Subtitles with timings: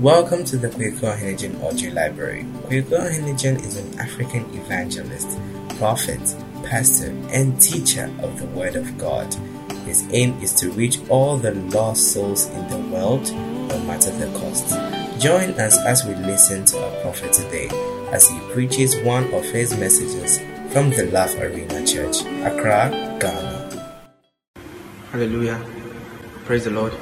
[0.00, 2.44] Welcome to the Kwehku Ohene-Djan Audio Library.
[2.64, 5.38] Kwehku Ohene-Djan is an African evangelist,
[5.78, 6.20] prophet,
[6.64, 9.34] pastor, and teacher of the Word of God.
[9.86, 14.26] His aim is to reach all the lost souls in the world, no matter the
[14.38, 14.68] cost.
[15.18, 17.70] Join us as we listen to our prophet today
[18.12, 20.40] as he preaches one of his messages
[20.74, 23.96] from the Love Arena Church, Accra, Ghana.
[25.10, 25.64] Hallelujah.
[26.44, 26.92] Praise the Lord.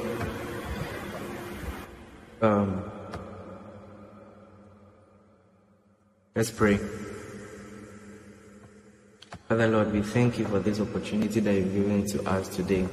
[2.45, 2.83] Um,
[6.35, 6.77] let's pray.
[9.49, 12.87] Father Lord, we thank you for this opportunity that you've given to us today.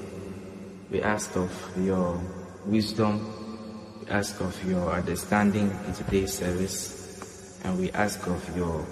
[0.90, 2.18] We ask of your
[2.64, 8.86] wisdom, we ask of your understanding in today's service, and we ask of your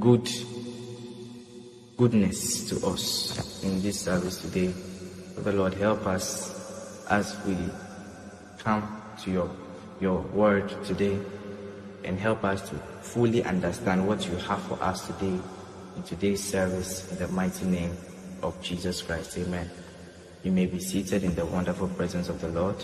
[0.00, 0.28] good
[1.96, 4.72] goodness to us in this service today.
[5.36, 7.56] Father Lord, help us as we
[8.58, 9.50] come to your
[10.00, 11.18] your word today
[12.04, 15.38] and help us to fully understand what you have for us today
[15.96, 17.96] in today's service in the mighty name
[18.42, 19.36] of Jesus Christ.
[19.38, 19.68] Amen.
[20.44, 22.76] You may be seated in the wonderful presence of the Lord.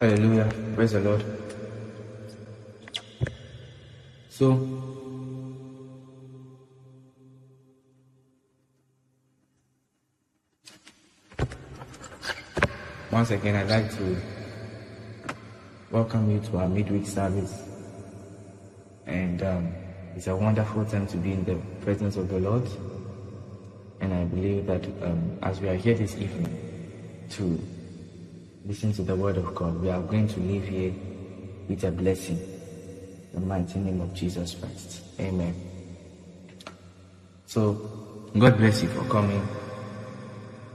[0.00, 0.50] Hallelujah.
[0.74, 1.24] Praise the Lord.
[4.28, 4.50] So,
[13.10, 14.31] once again, I'd like to
[15.92, 17.62] welcome you to our midweek service.
[19.06, 19.74] And um,
[20.16, 22.66] it's a wonderful time to be in the presence of the Lord.
[24.00, 27.60] And I believe that um, as we are here this evening to
[28.64, 30.94] listen to the word of God, we are going to leave here
[31.68, 32.38] with a blessing.
[33.34, 35.02] In the mighty name of Jesus Christ.
[35.20, 35.54] Amen.
[37.46, 37.74] So,
[38.38, 39.46] God bless you for coming.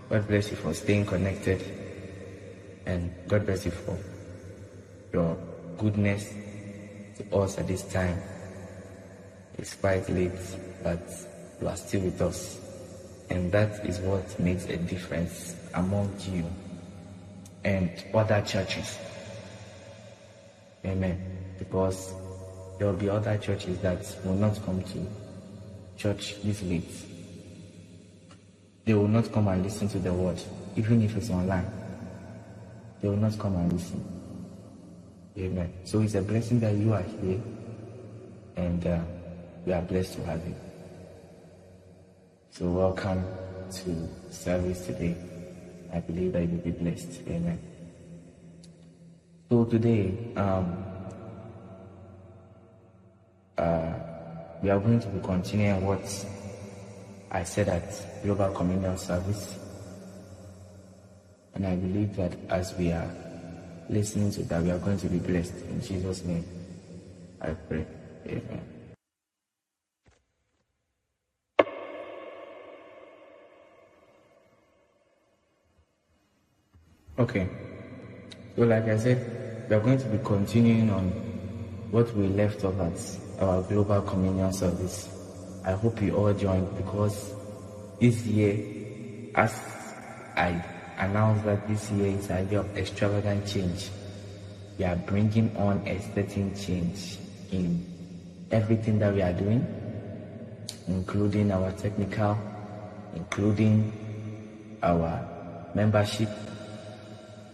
[0.09, 1.61] God bless you for staying connected.
[2.85, 3.97] And God bless you for
[5.13, 5.37] your
[5.77, 6.33] goodness
[7.17, 8.19] to us at this time.
[9.57, 10.31] It's quite late,
[10.83, 11.01] but
[11.61, 12.59] you are still with us.
[13.29, 16.45] And that is what makes a difference among you
[17.63, 18.97] and other churches.
[20.85, 21.19] Amen.
[21.59, 22.13] Because
[22.77, 25.05] there will be other churches that will not come to
[25.97, 26.91] church this late.
[28.85, 30.41] They will not come and listen to the word,
[30.77, 31.69] even if it's online.
[33.01, 34.16] They will not come and listen.
[35.37, 35.71] Amen.
[35.83, 37.39] So it's a blessing that you are here
[38.55, 38.99] and uh,
[39.67, 40.55] we are blessed to have you.
[42.49, 43.23] So welcome
[43.71, 45.15] to service today.
[45.93, 47.21] I believe that you will be blessed.
[47.27, 47.59] Amen.
[49.51, 50.83] So today, um,
[53.59, 53.93] uh,
[54.63, 56.25] we are going to be continuing what
[57.29, 59.55] I said at Global Communion Service.
[61.53, 63.26] And I believe that as we are
[63.89, 65.53] listening to that, we are going to be blessed.
[65.69, 66.45] In Jesus' name,
[67.41, 67.85] I pray.
[68.27, 68.61] Amen.
[77.19, 77.47] Okay.
[78.55, 81.09] So, like I said, we are going to be continuing on
[81.91, 85.09] what we left off at our global communion service.
[85.63, 87.33] I hope you all joined because
[87.99, 89.53] this year, as
[90.35, 90.63] I
[90.97, 93.89] announced that this year is a year of extravagant change,
[94.77, 97.17] we are bringing on a certain change
[97.51, 97.85] in
[98.51, 99.65] everything that we are doing,
[100.87, 102.37] including our technical,
[103.15, 103.91] including
[104.83, 106.29] our membership,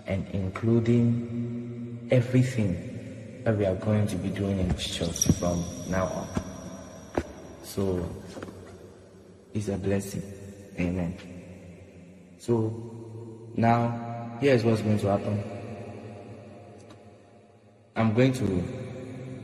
[0.07, 6.27] and including everything that we are going to be doing in church from now on.
[7.63, 8.09] So
[9.53, 10.23] it's a blessing.
[10.79, 11.17] Amen.
[12.39, 13.02] So
[13.55, 15.43] now here's what's going to happen.
[17.95, 18.83] I'm going to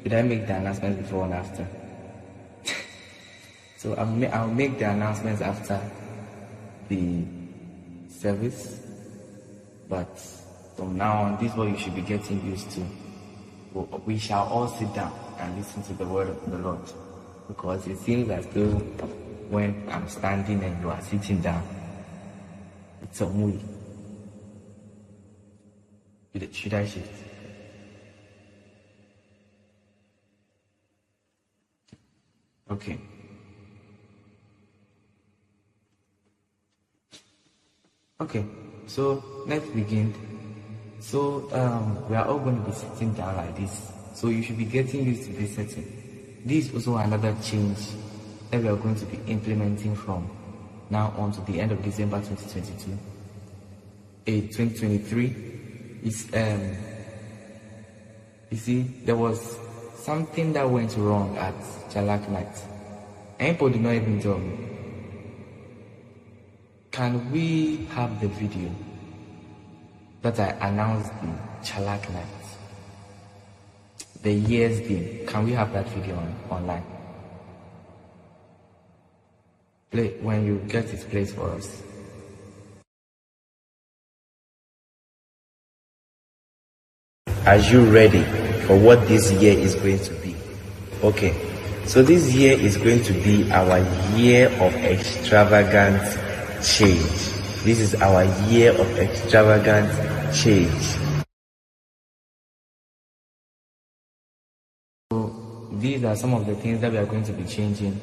[0.04, 1.68] did I make the announcement before and after?
[3.78, 5.80] so I'll, I'll make the announcements after
[6.88, 7.24] the
[8.08, 8.80] service,
[9.90, 10.18] but
[10.76, 12.82] from now on, this is what you should be getting used to.
[14.06, 16.80] We shall all sit down and listen to the word of the Lord.
[17.48, 18.72] Because it seems as though
[19.50, 21.64] when I'm standing and you are sitting down,
[23.02, 23.64] it's a movie.
[26.34, 27.24] Should I shift?
[32.70, 33.00] Okay.
[38.22, 38.46] Okay,
[38.86, 40.14] so let's begin.
[41.00, 43.92] So um, we are all going to be sitting down like this.
[44.14, 46.42] So you should be getting used to this setting.
[46.46, 47.80] This is also another change
[48.52, 50.30] that we are going to be implementing from
[50.90, 52.98] now on to the end of December 2022.
[54.28, 55.60] A 2023
[56.04, 56.76] is um,
[58.52, 59.58] You see, there was
[59.96, 61.54] something that went wrong at
[61.92, 62.56] Chalak Night.
[63.38, 64.58] People did not even tell me.
[66.92, 68.72] Can we have the video
[70.24, 71.28] that I announced the
[71.64, 72.26] Chalak Night?
[74.24, 75.28] The year's game.
[75.28, 76.84] Can we have that video on, online?
[79.92, 81.84] Play when you get it, play for us.
[87.46, 88.22] Are you ready
[88.68, 90.36] for what this year is going to be?
[91.02, 91.34] Okay,
[91.86, 93.80] so this year is going to be our
[94.18, 96.04] year of extravagant
[96.62, 97.00] change.
[97.64, 99.90] This is our year of extravagant
[100.36, 100.84] change.
[105.10, 108.00] So these are some of the things that we are going to be changing.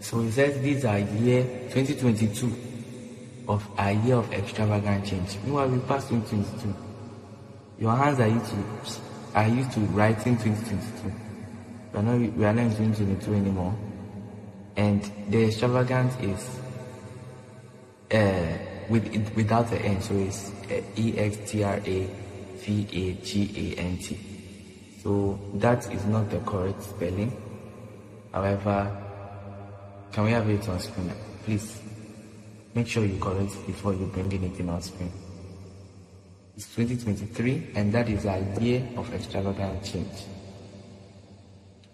[0.00, 2.54] So he says these are year 2022
[3.48, 5.38] of a year of extravagant change.
[5.44, 6.89] Meanwhile, we passed 2022.
[7.80, 9.00] Your hands are used to
[9.34, 11.12] are used to writing 2022.
[11.92, 13.74] We are not we are not in 2022 anymore.
[14.76, 16.60] And the extravagant is
[18.12, 18.58] uh,
[18.90, 22.06] with without the N, so it's uh, E X T R A
[22.56, 24.18] V A G A N T.
[25.02, 27.32] So that is not the correct spelling.
[28.30, 28.94] However,
[30.12, 31.10] can we have it on screen?
[31.44, 31.80] Please
[32.74, 35.10] make sure you correct before you bring anything on screen.
[36.60, 40.26] It's 2023, and that is a year of extravagant change.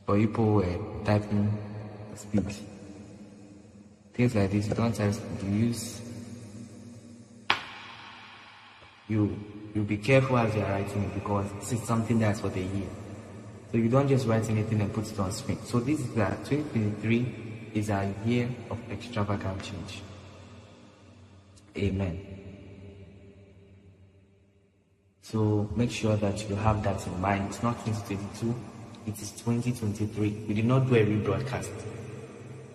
[0.05, 0.61] For people
[1.05, 1.57] typing
[2.17, 2.53] speed.
[4.13, 5.15] Things like this, you don't type
[5.45, 6.01] use.
[9.07, 9.39] You
[9.73, 12.91] you be careful as you're writing it because this is something that's for the year.
[13.71, 15.63] So you don't just write anything and put it on screen.
[15.63, 20.03] So this is that 2023 is a year of extravagant change.
[21.77, 22.36] Amen.
[25.31, 27.49] So make sure that you have that in mind.
[27.49, 28.55] It's not 2022,
[29.09, 30.45] it is 2023.
[30.47, 31.73] We did not do a rebroadcast.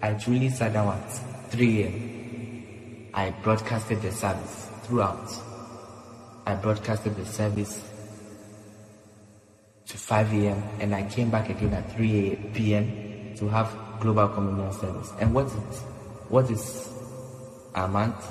[0.02, 3.10] I truly sat down at 3 a.m.
[3.14, 5.32] I broadcasted the service throughout.
[6.46, 7.82] I broadcasted the service
[9.86, 10.62] to 5 a.m.
[10.82, 13.34] and I came back again at 3 p.m.
[13.38, 15.14] to have global communion service.
[15.22, 15.80] And what is
[16.28, 16.90] what is
[17.76, 18.26] a month?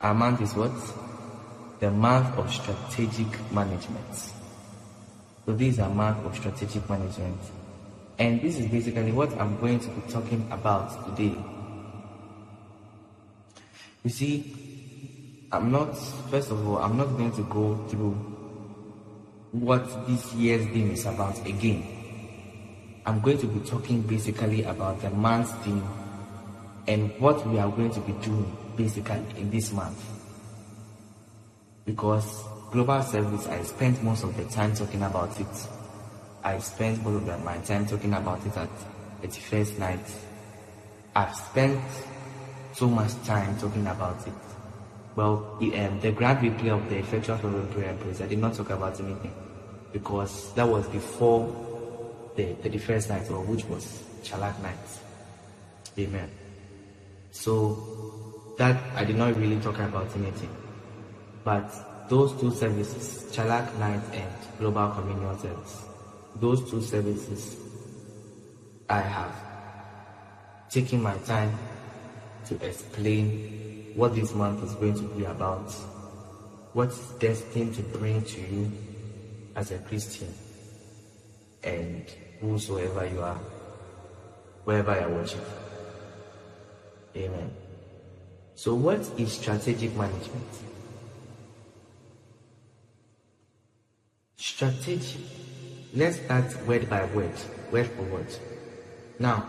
[0.00, 1.09] A month is what?
[1.80, 4.14] The month of strategic management.
[5.46, 7.40] So these are month of strategic management.
[8.18, 11.34] And this is basically what I'm going to be talking about today.
[14.04, 15.96] You see, I'm not,
[16.30, 18.12] first of all, I'm not going to go through
[19.52, 21.86] what this year's theme is about again.
[23.06, 25.82] I'm going to be talking basically about the month's theme
[26.86, 30.09] and what we are going to be doing basically in this month
[31.84, 35.68] because global service, I spent most of the time talking about it.
[36.42, 38.70] I spent most of my time talking about it at
[39.22, 40.06] 81st night.
[41.14, 41.80] I've spent
[42.72, 44.32] so much time talking about it.
[45.16, 48.54] Well, um, the grand replay of the effectual fervent prayer and praise, I did not
[48.54, 49.34] talk about anything
[49.92, 51.48] because that was before
[52.36, 54.78] the 31st night, or which was Chalak night.
[55.98, 56.30] Amen.
[57.32, 60.54] So that I did not really talk about anything.
[61.44, 65.84] But those two services, Chalak Night and Global Communion Service,
[66.36, 67.56] those two services,
[68.88, 69.34] I have
[70.68, 71.56] taken my time
[72.46, 75.70] to explain what this month is going to be about,
[76.72, 78.72] what is destined to bring to you
[79.56, 80.32] as a Christian,
[81.62, 82.04] and
[82.40, 83.38] whosoever you are,
[84.64, 85.40] wherever you are watching.
[87.16, 87.50] Amen.
[88.54, 90.69] So, what is strategic management?
[94.40, 95.20] Strategy.
[95.92, 97.34] Let's start word by word,
[97.70, 98.34] word for word.
[99.18, 99.46] Now,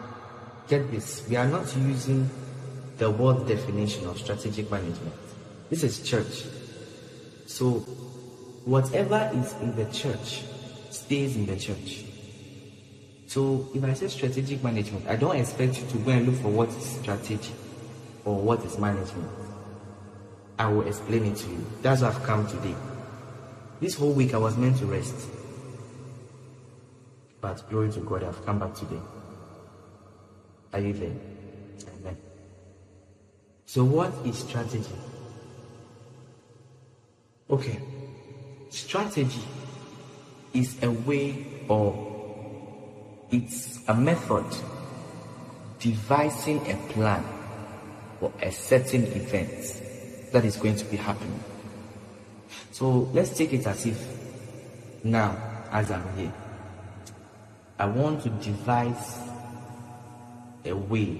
[0.67, 1.25] get this.
[1.29, 2.29] We are not using
[2.97, 5.15] the word definition of strategic management.
[5.69, 6.43] This is church.
[7.45, 7.79] So,
[8.65, 10.43] whatever is in the church
[10.89, 12.03] stays in the church.
[13.27, 16.49] So, if I say strategic management, I don't expect you to go and look for
[16.49, 17.53] what is strategy
[18.25, 19.31] or what is management.
[20.59, 21.65] I will explain it to you.
[21.81, 22.75] That's what I've come today.
[23.81, 25.15] This whole week I was meant to rest.
[27.41, 29.01] But glory to God, I've come back today.
[30.71, 31.15] Are you there?
[31.99, 32.17] Amen.
[33.65, 34.85] So, what is strategy?
[37.49, 37.79] Okay.
[38.69, 39.41] Strategy
[40.53, 44.45] is a way or it's a method
[45.79, 47.25] devising a plan
[48.19, 49.81] for a certain event
[50.31, 51.43] that is going to be happening.
[52.71, 54.21] So let's take it as if
[55.03, 55.35] Now,
[55.71, 56.31] as I'm here,
[57.79, 59.17] I want to devise
[60.63, 61.19] a way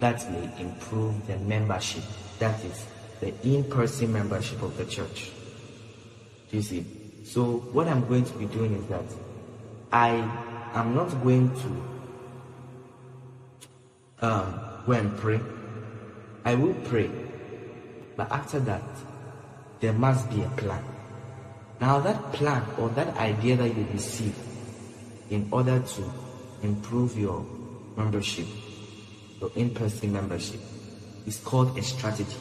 [0.00, 2.02] that may improve the membership,
[2.38, 2.84] that is,
[3.20, 5.30] the in person membership of the church.
[6.50, 6.84] Do you see?
[7.24, 9.04] So, what I'm going to be doing is that
[9.90, 10.10] I
[10.74, 11.82] am not going to
[14.26, 15.40] um, go and pray.
[16.44, 17.10] I will pray,
[18.14, 18.82] but after that,
[19.80, 20.82] there must be a plan.
[21.80, 24.34] Now, that plan or that idea that you receive
[25.30, 26.12] in order to
[26.62, 27.44] improve your
[27.96, 28.46] membership,
[29.40, 30.60] your in person membership,
[31.26, 32.36] is called a strategy.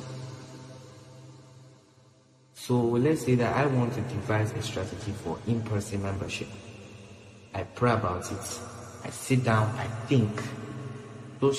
[2.54, 6.48] So, let's say that I want to devise a strategy for in person membership.
[7.54, 8.60] I pray about it,
[9.04, 10.32] I sit down, I think.
[11.42, 11.52] So,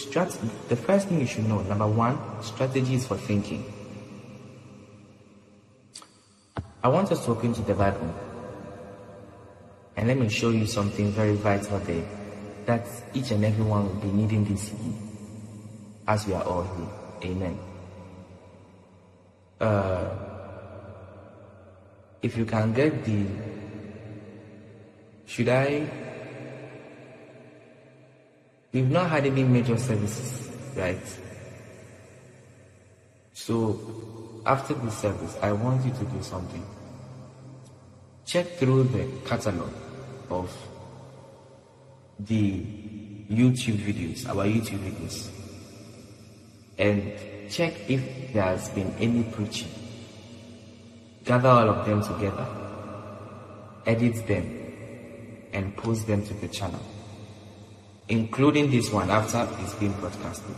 [0.68, 3.75] the first thing you should know number one, strategy is for thinking.
[6.86, 8.14] I want us to open to the Bible.
[9.96, 12.06] And let me show you something very vital there
[12.66, 14.94] that each and every one will be needing this year
[16.06, 17.32] as we are all here.
[17.32, 17.58] Amen.
[19.60, 20.10] Uh,
[22.22, 23.26] if you can get the
[25.26, 25.90] should I
[28.72, 31.02] we've not had any major services, right?
[33.32, 36.64] So after this service, I want you to do something.
[38.26, 39.70] Check through the catalog
[40.30, 40.52] of
[42.18, 42.60] the
[43.30, 45.30] YouTube videos, our YouTube videos,
[46.76, 47.12] and
[47.48, 49.68] check if there has been any preaching.
[51.24, 52.46] Gather all of them together,
[53.86, 54.44] edit them,
[55.52, 56.82] and post them to the channel,
[58.08, 60.56] including this one after it's been broadcasted.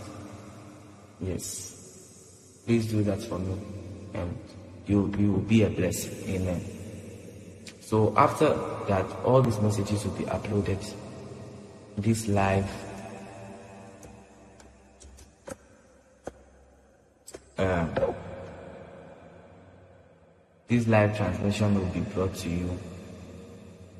[1.20, 2.62] Yes.
[2.64, 3.58] Please do that for me,
[4.14, 4.38] and
[4.86, 6.14] you, you will be a blessing.
[6.30, 6.77] Amen.
[7.88, 8.48] So after
[8.86, 10.94] that, all these messages will be uploaded.
[11.96, 12.70] This live
[17.56, 17.90] um,
[20.66, 22.78] this live transmission will be brought to you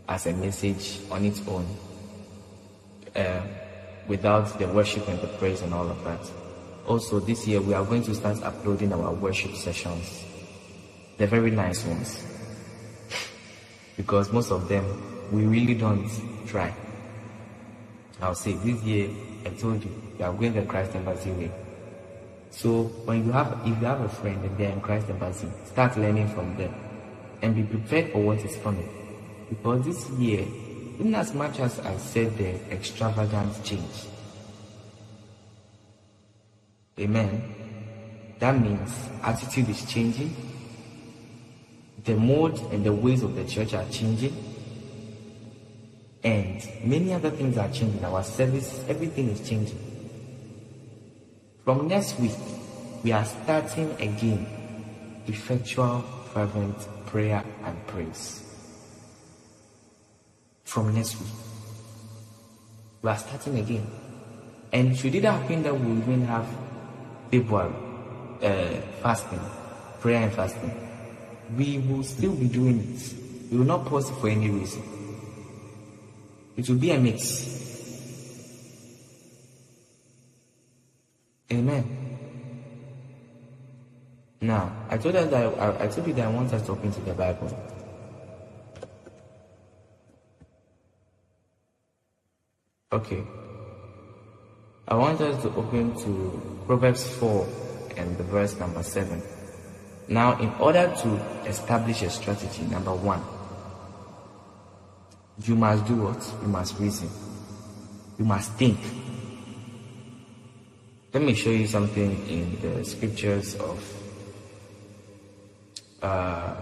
[0.07, 1.67] as a message on its own,
[3.17, 3.41] uh,
[4.07, 6.21] without the worship and the praise and all of that.
[6.87, 10.27] Also, this year we are going to start uploading our worship sessions,
[11.17, 12.23] the very nice ones,
[13.99, 14.85] because most of them
[15.31, 16.09] we really don't
[16.47, 16.73] try.
[18.23, 19.11] I'll say this year
[19.45, 21.51] I told you we are going the Christ Embassy way.
[22.51, 25.99] So when you have if you have a friend and they're in Christ Embassy, start
[25.99, 26.73] learning from them
[27.43, 28.89] and be prepared for what is coming.
[29.51, 30.47] Because this year,
[30.99, 34.07] in as much as I said the extravagant change,
[37.01, 37.55] Amen.
[38.41, 38.91] That means
[39.23, 40.35] attitude is changing.
[42.05, 44.37] The mode and the ways of the church are changing.
[46.23, 48.05] And many other things are changing.
[48.05, 49.79] Our service, everything is changing.
[51.65, 52.33] From next week,
[53.05, 54.47] we are starting again
[55.27, 56.01] effectual,
[56.33, 56.77] fervent
[57.07, 58.43] prayer and praise.
[60.65, 61.29] From next week,
[63.03, 63.87] we are starting again.
[64.73, 66.47] And should it happen that we even have
[67.31, 67.73] people
[68.43, 69.41] uh, fasting,
[70.01, 70.88] prayer and fasting,
[71.57, 73.15] we will still be doing it.
[73.51, 74.83] We will not pause for any reason.
[76.57, 77.57] It will be a mix.
[81.51, 81.99] Amen.
[84.41, 86.93] Now, I told us that I, I told you that I want us to open
[86.93, 87.51] to the Bible.
[92.93, 93.23] Okay.
[94.87, 97.47] I want us to open to Proverbs 4
[97.97, 99.23] and the verse number 7.
[100.09, 101.09] Now, in order to
[101.47, 103.23] establish a strategy, number one,
[105.45, 106.33] you must do what?
[106.43, 107.11] You must reason.
[108.19, 108.79] You must think.
[111.13, 113.95] Let me show you something in the scriptures of
[116.03, 116.55] uh,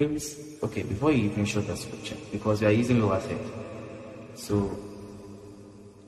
[0.00, 3.40] okay, before you even show the scripture, because we are using lower third.
[4.34, 4.78] So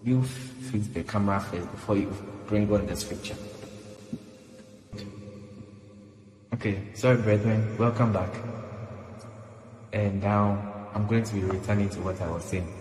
[0.04, 2.12] you fix the camera first before you
[2.47, 3.37] bring on the scripture.
[6.62, 8.31] Okay, sorry, brethren, welcome back.
[9.92, 12.73] And now I'm going to be returning to what I was saying.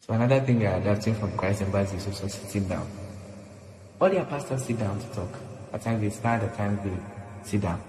[0.00, 2.86] So, another thing we are adapting from Christ and Embassy is also sitting down.
[3.98, 5.30] All their pastors sit down to talk.
[5.72, 7.80] At times they stand, at times they sit down.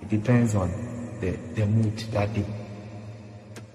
[0.00, 0.70] It depends on
[1.18, 2.46] the, the mood that day.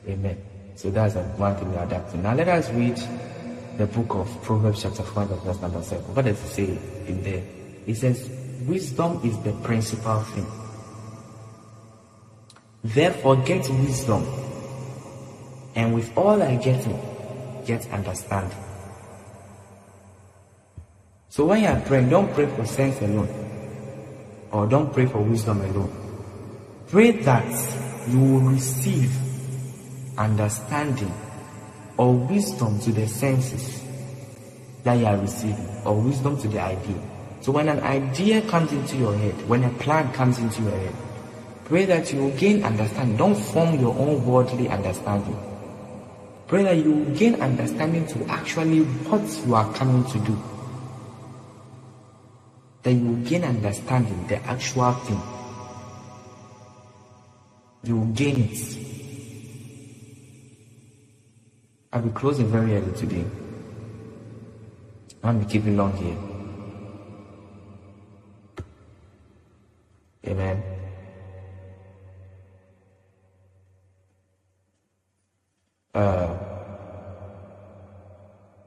[0.08, 0.42] Amen.
[0.76, 2.24] So that's one thing we're adapting.
[2.24, 2.98] Now let us read
[3.78, 6.02] the book of Proverbs chapter 5 verse number 7.
[6.16, 7.44] What does it say in there?
[7.88, 10.46] It says, wisdom is the principal thing.
[12.84, 14.26] Therefore, get wisdom.
[15.76, 16.88] And with all I get,
[17.66, 18.58] get understanding.
[21.30, 23.30] So when you are praying, don't pray for sense alone.
[24.52, 25.92] Or don't pray for wisdom alone.
[26.88, 27.46] Pray that
[28.10, 29.12] you will receive
[30.18, 31.14] understanding
[31.98, 33.84] or wisdom to the senses
[34.84, 37.02] that you are receiving, or wisdom to the idea.
[37.42, 40.96] So when an idea comes into your head, when a plan comes into your head,
[41.66, 43.18] pray that you will gain understanding.
[43.18, 45.38] Don't form your own worldly understanding.
[46.48, 50.38] Pray that you will gain understanding to actually what you are coming to do.
[52.84, 55.22] That you will gain understanding, the actual thing.
[57.84, 58.78] You will gain it.
[61.92, 63.26] I'll be closing very early today.
[65.24, 66.37] I won't be keeping long here.
[70.28, 70.62] Amen.
[75.96, 76.36] Uh,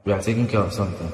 [0.03, 1.11] we are taking care of something.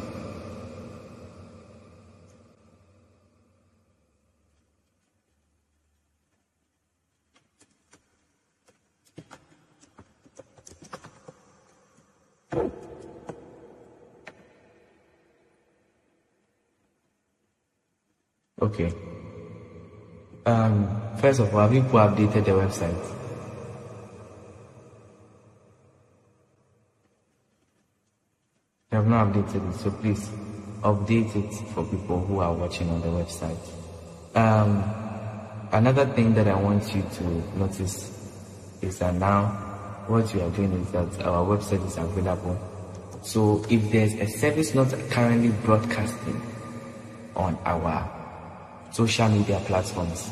[18.62, 19.07] Okay.
[20.48, 20.88] Um,
[21.18, 22.96] first of all, have you updated the website?
[28.90, 30.30] You have not updated it, so please
[30.84, 33.60] update it for people who are watching on the website.
[34.36, 34.86] Um,
[35.74, 37.24] another thing that I want you to
[37.60, 38.10] notice
[38.82, 39.48] is that now
[40.08, 42.58] what we are doing is that our website is available.
[43.22, 46.42] So if there's a service not currently broadcasting
[47.36, 48.17] on our
[48.98, 50.32] social media platforms.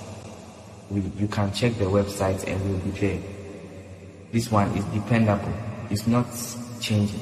[0.90, 3.22] We, you can check the website and we'll be there.
[4.32, 5.54] This one is dependable.
[5.92, 6.26] It's not
[6.82, 7.20] changing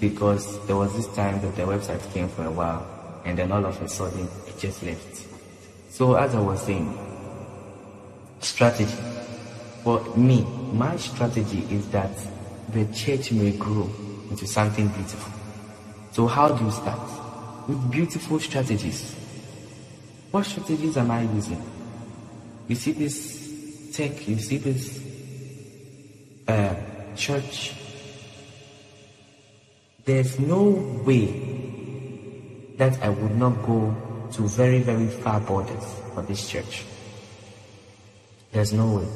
[0.00, 2.84] because there was this time that the website came for a while
[3.24, 5.26] and then all of a sudden it just left.
[5.90, 6.92] So as I was saying,
[8.40, 8.96] strategy.
[9.84, 12.10] For me, my strategy is that
[12.70, 13.88] the church may grow
[14.28, 15.32] into something beautiful.
[16.10, 17.08] So how do you start?
[17.68, 19.19] With beautiful strategies.
[20.30, 21.62] What strategies am I using?
[22.68, 23.50] You see this
[23.92, 25.02] tech, you see this
[26.46, 26.74] uh,
[27.16, 27.74] church.
[30.04, 30.62] There's no
[31.04, 31.26] way
[32.76, 33.94] that I would not go
[34.32, 36.84] to very, very far borders for this church.
[38.52, 39.08] There's no way.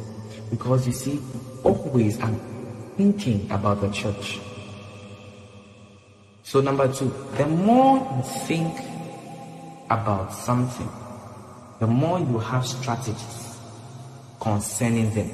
[0.51, 1.21] Because you see,
[1.63, 2.39] always I'm
[2.97, 4.41] thinking about the church.
[6.43, 8.79] So number two, the more you think
[9.91, 10.89] about something,
[11.85, 13.59] the more you have strategies
[14.41, 15.31] concerning them.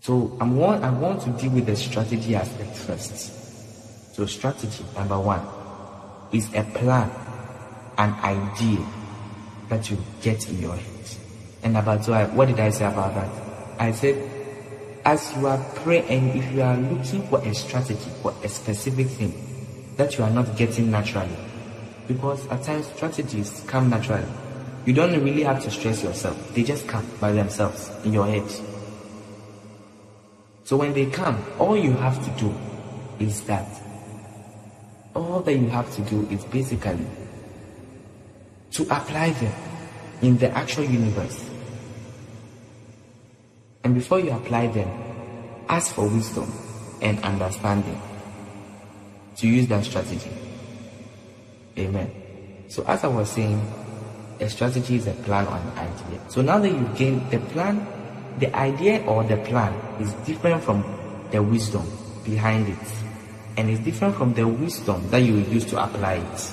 [0.00, 4.14] So I'm want, I want to deal with the strategy aspect first.
[4.14, 5.42] So strategy, number one,
[6.32, 7.10] is a plan,
[7.98, 8.82] an idea
[9.68, 11.04] that you get in your head.
[11.62, 13.30] And number two, what did I say about that?
[13.78, 14.16] I said,
[15.04, 19.34] as you are praying, if you are looking for a strategy, for a specific thing
[19.98, 21.36] that you are not getting naturally,
[22.06, 24.26] because at times strategies come naturally.
[24.84, 26.54] You don't really have to stress yourself.
[26.54, 28.48] They just come by themselves in your head.
[30.64, 32.54] So when they come, all you have to do
[33.18, 33.66] is that
[35.14, 37.06] all that you have to do is basically
[38.72, 39.54] to apply them
[40.22, 41.48] in the actual universe.
[43.82, 44.88] And before you apply them,
[45.68, 46.52] ask for wisdom
[47.00, 48.00] and understanding
[49.36, 50.30] to use that strategy.
[51.78, 52.10] Amen.
[52.68, 53.60] So as I was saying,
[54.40, 56.20] a strategy is a plan or an idea.
[56.28, 57.86] So now that you've gained the plan,
[58.38, 60.84] the idea or the plan is different from
[61.30, 61.86] the wisdom
[62.24, 62.78] behind it.
[63.56, 66.52] And it's different from the wisdom that you use to apply it.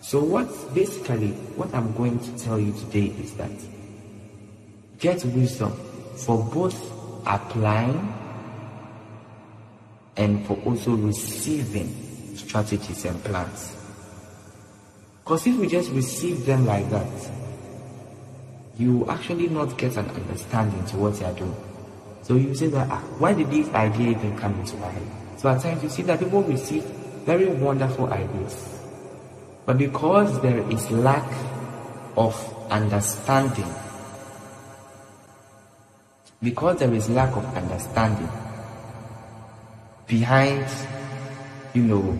[0.00, 3.50] So what basically what I'm going to tell you today is that
[4.98, 5.72] get wisdom
[6.16, 6.76] for both
[7.26, 8.14] applying
[10.16, 12.07] and for also receiving
[12.48, 13.76] strategies and plans.
[15.22, 17.30] Because if we just receive them like that,
[18.78, 21.56] you actually not get an understanding to what you are doing.
[22.22, 25.06] So you say that, ah, why did this idea even come into my head?
[25.36, 26.84] So at times you see that people receive
[27.26, 28.80] very wonderful ideas.
[29.66, 31.30] But because there is lack
[32.16, 32.34] of
[32.70, 33.74] understanding,
[36.42, 38.30] because there is lack of understanding
[40.06, 40.66] behind
[41.74, 42.18] you know,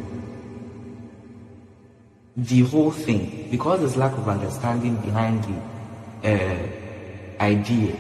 [2.39, 7.97] the whole thing, because there's lack of understanding behind the, uh, idea,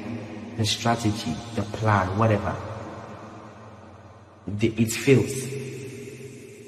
[0.56, 2.54] the strategy, the plan, whatever,
[4.60, 5.32] it fails.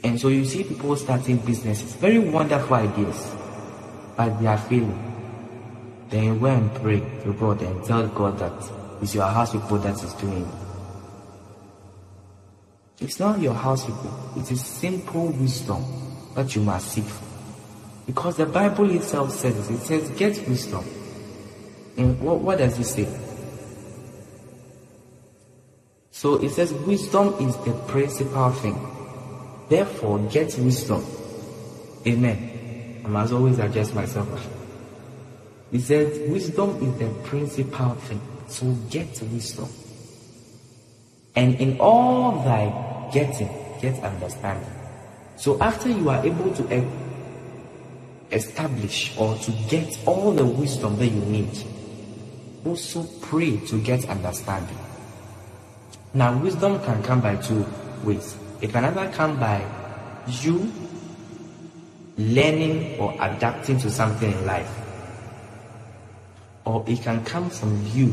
[0.02, 3.33] And so you see people starting businesses, very wonderful ideas,
[4.16, 5.06] but they are failing.
[6.09, 8.52] Then you go and pray to God and tell God that
[9.00, 10.50] it's your house people that is doing.
[12.98, 15.85] It's not your house people, it is simple wisdom
[16.35, 17.29] that you must seek for.
[18.06, 20.84] Because the Bible itself says it says, get wisdom.
[21.96, 23.08] And what, what does it say?
[26.10, 28.78] So it says wisdom is the principal thing.
[29.68, 31.04] Therefore, get wisdom.
[32.06, 33.02] Amen.
[33.04, 34.28] I must always adjust myself.
[35.72, 38.20] It says wisdom is the principal thing.
[38.48, 39.68] So get wisdom.
[41.36, 43.48] And in all thy getting,
[43.80, 44.68] get understanding.
[45.36, 46.68] So after you are able to
[48.32, 51.50] establish or to get all the wisdom that you need,
[52.64, 54.78] also pray to get understanding.
[56.12, 57.64] Now, wisdom can come by two
[58.04, 58.36] ways.
[58.60, 59.64] It can either come by
[60.26, 60.70] you
[62.18, 64.70] learning or adapting to something in life,
[66.64, 68.12] or it can come from you.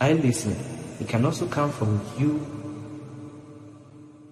[0.00, 0.56] I listen.
[1.00, 2.44] It can also come from you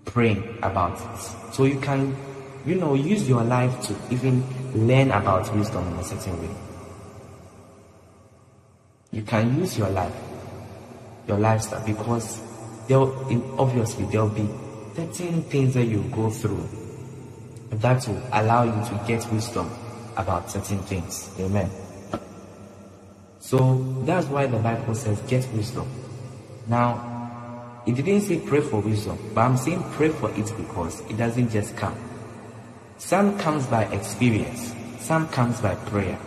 [0.05, 1.55] praying about it.
[1.55, 2.17] So you can,
[2.67, 4.45] you know, use your life to even
[4.87, 6.55] learn about wisdom in a certain way.
[9.13, 10.15] You can use your life
[11.31, 12.41] your lifestyle because
[12.89, 12.99] there
[13.59, 14.49] obviously there'll be
[14.97, 16.69] certain things that you go through
[17.71, 19.71] that will allow you to get wisdom
[20.17, 21.33] about certain things.
[21.39, 21.71] Amen.
[23.39, 25.89] So that's why the Bible says get wisdom.
[26.67, 31.17] Now, it didn't say pray for wisdom, but I'm saying pray for it because it
[31.17, 31.97] doesn't just come.
[33.01, 36.19] Some comes by experience, some comes by prayer,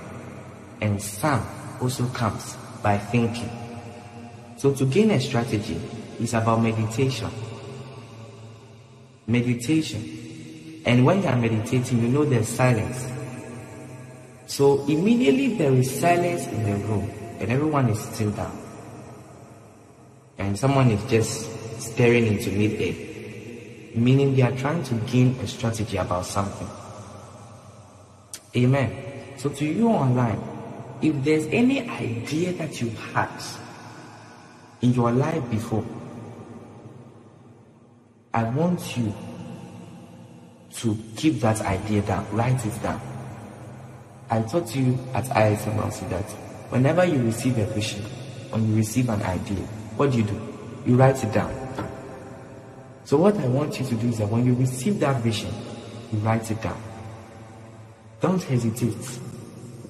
[0.82, 1.48] and some
[1.80, 3.50] also comes by thinking.
[4.58, 5.80] So to gain a strategy
[6.20, 7.30] is about meditation.
[9.28, 10.82] Meditation.
[10.84, 13.08] And when you are meditating, you know there's silence.
[14.48, 17.10] So immediately there is silence in the room
[17.40, 18.60] and everyone is still down.
[20.40, 23.13] And someone is just staring into mid-air.
[23.96, 26.68] Meaning they are trying to gain a strategy about something.
[28.56, 28.92] Amen.
[29.38, 30.42] So to you online,
[31.02, 33.30] if there's any idea that you had
[34.82, 35.86] in your life before,
[38.34, 39.14] I want you
[40.78, 43.00] to keep that idea down, write it down.
[44.30, 46.30] I taught you at ISMLC that
[46.70, 48.02] whenever you receive a vision,
[48.50, 49.64] when you receive an idea,
[49.98, 50.42] what do you do?
[50.86, 51.63] You write it down.
[53.06, 55.54] So what I want you to do is that when you receive that vision,
[56.12, 56.82] you write it down.
[58.22, 59.20] Don't hesitate.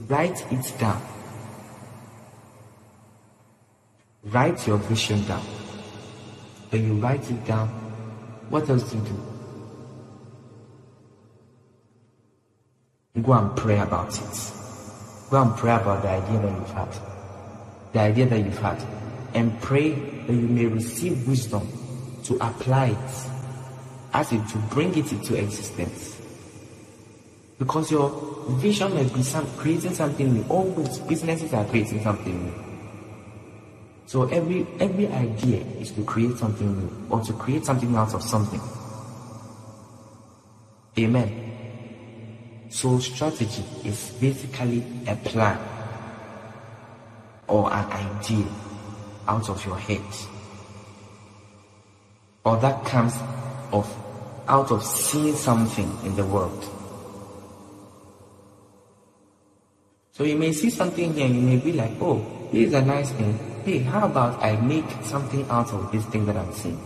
[0.08, 1.02] Write it down.
[4.24, 5.44] Write your vision down.
[6.70, 7.68] When you write it down,
[8.50, 9.16] what else do you do?
[13.22, 14.52] Go and pray about it.
[15.30, 16.90] Go and pray about the idea that you've had.
[17.94, 18.84] The idea that you've had.
[19.36, 21.68] And pray that you may receive wisdom
[22.26, 23.30] to apply it
[24.14, 26.22] as it to bring it into existence.
[27.60, 28.10] Because your
[28.50, 30.44] vision may be some, creating something new.
[30.50, 32.54] Always businesses are creating something new.
[34.06, 38.22] So every every idea is to create something new or to create something out of
[38.22, 38.62] something.
[41.00, 41.54] Amen.
[42.70, 45.60] So strategy is basically a plan
[47.48, 48.46] or an idea
[49.28, 50.02] out of your head.
[52.46, 53.14] Or that comes
[53.72, 53.88] of
[54.48, 56.70] out of seeing something in the world.
[60.12, 63.12] So you may see something here and you may be like, oh, is a nice
[63.12, 66.80] thing hey, how about I make something out of this thing that I'm seeing?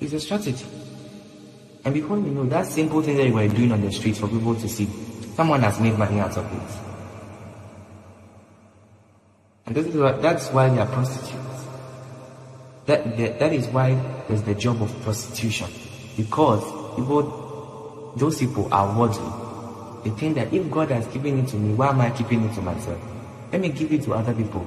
[0.00, 0.66] It's a strategy.
[1.84, 4.28] And before you know, that simple thing that you were doing on the streets for
[4.28, 4.86] people to see,
[5.34, 6.78] someone has made money out of it.
[9.66, 11.51] And this is what, that's why they are prostitutes.
[12.86, 13.94] That, that, that is why
[14.28, 15.68] there's the job of prostitution.
[16.16, 16.62] Because
[16.96, 19.42] people, those people are worldly.
[20.04, 22.54] They think that if God has given it to me, why am I keeping it
[22.54, 23.00] to myself?
[23.52, 24.66] Let me give it to other people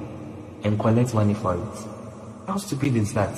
[0.64, 1.86] and collect money for it.
[2.46, 3.36] How stupid is that?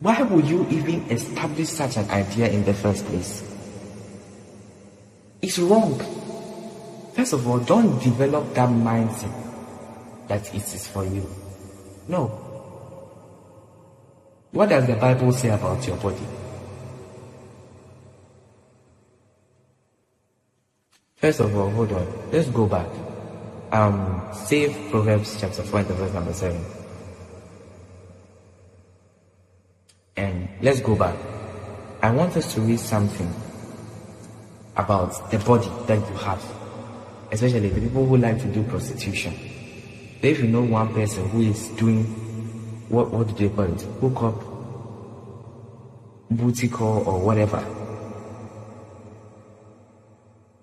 [0.00, 3.42] Why would you even establish such an idea in the first place?
[5.40, 5.98] It's wrong.
[7.14, 9.32] First of all, don't develop that mindset
[10.26, 11.28] that it is for you.
[12.08, 12.43] No.
[14.54, 16.26] What does the Bible say about your body?
[21.16, 22.06] First of all, hold on.
[22.30, 22.86] Let's go back.
[23.74, 26.64] um, save Proverbs chapter 4 and verse number 7.
[30.16, 31.16] And let's go back.
[32.00, 33.34] I want us to read something
[34.76, 36.44] about the body that you have,
[37.32, 39.34] especially the people who like to do prostitution.
[40.22, 42.23] If you know one person who is doing
[42.94, 43.82] what what do they call it?
[44.00, 44.38] Hook up,
[46.30, 47.62] booty call, or whatever.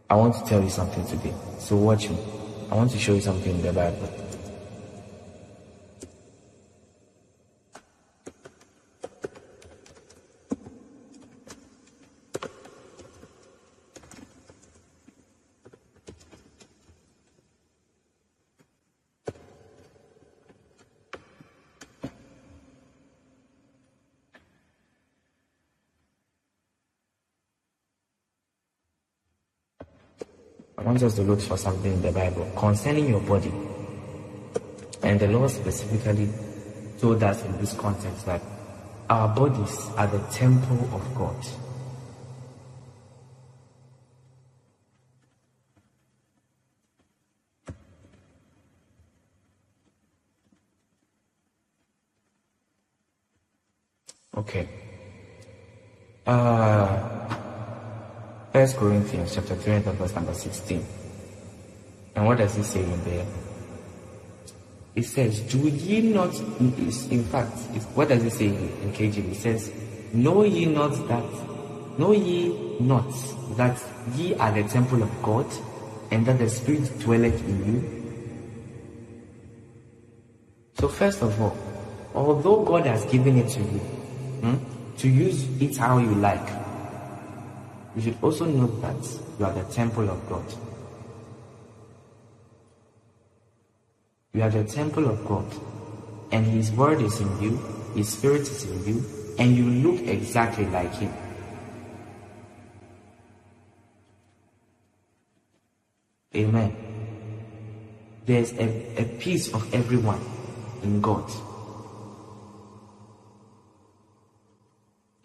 [0.09, 1.33] I want to tell you something today.
[1.59, 2.17] So watch me.
[2.71, 4.09] I want to show you something in the Bible.
[30.91, 33.49] I want us to look for something in the Bible concerning your body.
[35.03, 36.27] And the Lord specifically
[36.99, 38.41] told us in this context that
[39.09, 41.45] our bodies are the temple of God.
[54.35, 54.67] Okay.
[56.27, 56.90] Uh,
[58.61, 60.85] First Corinthians chapter 3 and verse number 16.
[62.15, 63.25] And what does it say in there?
[64.93, 67.57] It says, Do ye not, in fact,
[67.95, 69.31] what does it say in KJV?
[69.31, 69.73] It says,
[70.13, 71.25] Know ye not that,
[71.97, 73.11] know ye not
[73.57, 75.47] that ye are the temple of God,
[76.11, 77.81] and that the Spirit dwelleth in you?
[80.77, 81.57] So, first of all,
[82.13, 83.79] although God has given it to you,
[84.45, 86.60] hmm, to use it how you like,
[87.95, 90.45] you should also know that you are the temple of God.
[94.33, 95.45] You are the temple of God,
[96.31, 97.57] and His word is in you,
[97.95, 99.05] His spirit is in you,
[99.37, 101.13] and you look exactly like Him.
[106.33, 106.75] Amen.
[108.25, 110.21] There's a, a piece of everyone
[110.81, 111.29] in God.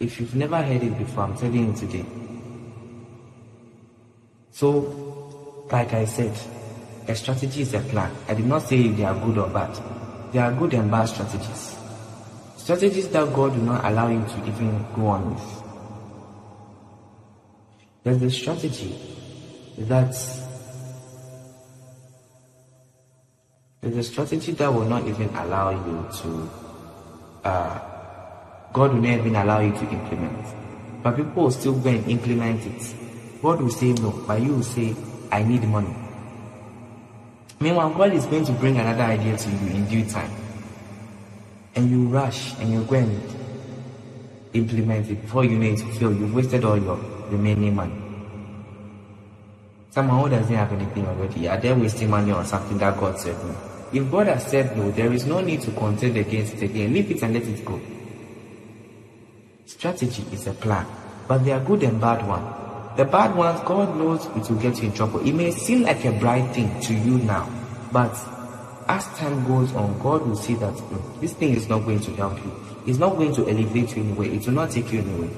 [0.00, 2.04] If you've never heard it before, I'm telling you today.
[4.56, 6.32] So, like I said,
[7.06, 8.10] a strategy is a plan.
[8.26, 9.78] I did not say if they are good or bad.
[10.32, 11.76] They are good and bad strategies.
[12.56, 15.62] Strategies that God will not allow you to even go on with.
[18.02, 18.96] There's a strategy
[19.76, 20.16] that
[23.82, 26.50] there's a strategy that will not even allow you to
[27.44, 27.78] uh,
[28.72, 30.46] God will not even allow you to implement.
[31.02, 33.05] But people will still go and implement it
[33.42, 34.94] God will say no, but you will say,
[35.30, 35.94] I need money.
[37.60, 40.30] Meanwhile, God is going to bring another idea to you in due time.
[41.74, 43.20] And you rush and you go and
[44.52, 46.96] implement it before you know it to feel you've wasted all your
[47.30, 47.94] remaining money.
[49.90, 53.36] Someone who doesn't have anything already, are they wasting money on something that God said
[53.44, 53.56] no?
[53.92, 56.92] If God has said no, there is no need to contend against it again.
[56.92, 57.80] Leave it and let it go.
[59.64, 60.86] Strategy is a plan,
[61.26, 62.65] but there are good and bad ones.
[62.96, 65.20] The bad ones, God knows it will get you in trouble.
[65.20, 67.46] It may seem like a bright thing to you now,
[67.92, 68.12] but
[68.88, 72.14] as time goes on, God will see that mm, this thing is not going to
[72.14, 72.52] help you.
[72.86, 74.30] It's not going to elevate you anywhere.
[74.30, 75.28] It will not take you anywhere.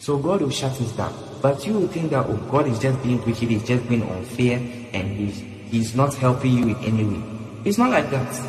[0.00, 1.14] So God will shut it down.
[1.40, 4.58] But you will think that oh, God is just being wicked, he's just being unfair,
[4.92, 5.38] and he's
[5.70, 7.22] he's not helping you in any way.
[7.64, 8.48] It's not like that.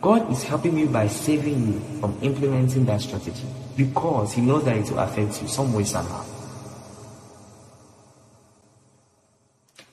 [0.00, 4.76] God is helping you by saving you from implementing that strategy because He knows that
[4.76, 6.24] it will affect you some way, somehow.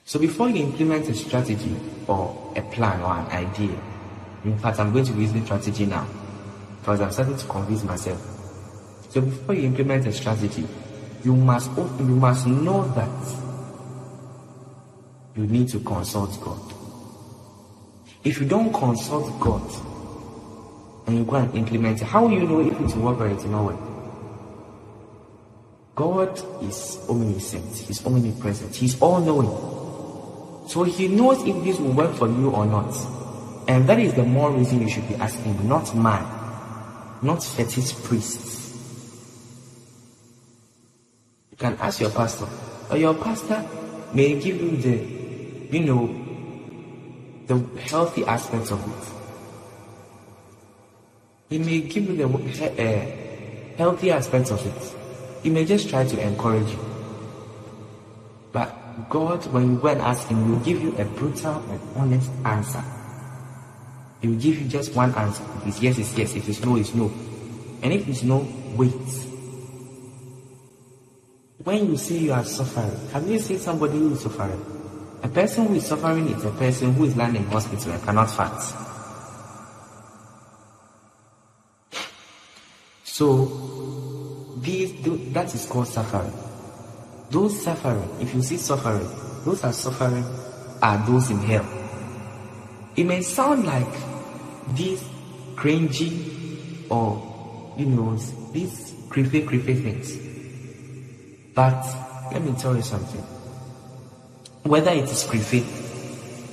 [0.04, 1.76] So before you implement a strategy
[2.08, 3.78] or a plan or an idea,
[4.44, 6.06] in fact, I'm going to use the strategy now
[6.80, 8.20] because I'm starting to convince myself.
[9.10, 10.66] So before you implement a strategy,
[11.24, 13.36] you must you must know that
[15.36, 16.74] you need to consult God.
[18.24, 19.62] If you don't consult God,
[21.10, 22.04] and you go and implement it.
[22.04, 23.80] How will you know if it will work or it will not work?
[25.96, 30.68] God is omniscient, He's omnipresent, He's all knowing.
[30.68, 32.94] So He knows if this will work for you or not.
[33.68, 36.24] And that is the more reason you should be asking, not man,
[37.22, 38.58] not fetish priests.
[41.50, 42.46] You can ask your pastor,
[42.90, 43.68] or your pastor
[44.14, 46.06] may give you the, you know,
[47.46, 49.19] the healthy aspects of it.
[51.50, 55.42] He may give you the uh, healthy aspects of it.
[55.42, 56.78] He may just try to encourage you.
[58.52, 62.30] But God, when you go and ask Him, will give you a brutal and honest
[62.44, 62.84] answer.
[64.20, 65.42] He will give you just one answer.
[65.62, 66.34] If it's yes, it's yes.
[66.36, 67.10] If it's no, it's no.
[67.82, 68.92] And if it's no, wait.
[71.64, 74.64] When you say you are suffering, have you seen somebody who is suffering?
[75.24, 78.30] A person who is suffering is a person who is lying in hospital and cannot
[78.30, 78.89] fast.
[83.20, 83.44] So,
[84.62, 84.94] these,
[85.34, 86.32] that is called suffering.
[87.28, 89.06] Those suffering, if you see suffering,
[89.44, 90.24] those are suffering
[90.80, 91.66] are those in hell.
[92.96, 93.92] It may sound like
[94.68, 95.04] these
[95.54, 98.16] cringy or, you know,
[98.52, 100.16] these creepy, creepy things.
[101.54, 101.84] But
[102.32, 103.20] let me tell you something.
[104.62, 105.60] Whether it is creepy,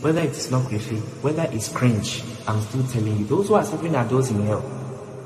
[0.01, 3.63] whether it is not creepy, whether it's cringe, I'm still telling you, those who are
[3.63, 4.73] suffering are those in hell.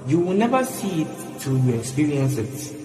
[0.06, 2.76] You will never see it till you experience it.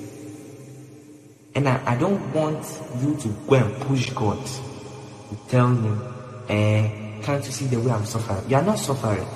[1.55, 2.65] And I, I don't want
[3.01, 6.03] you to go and push God to tell him,
[6.49, 8.49] eh, can't you see the way I'm suffering?
[8.49, 9.27] You are not suffering.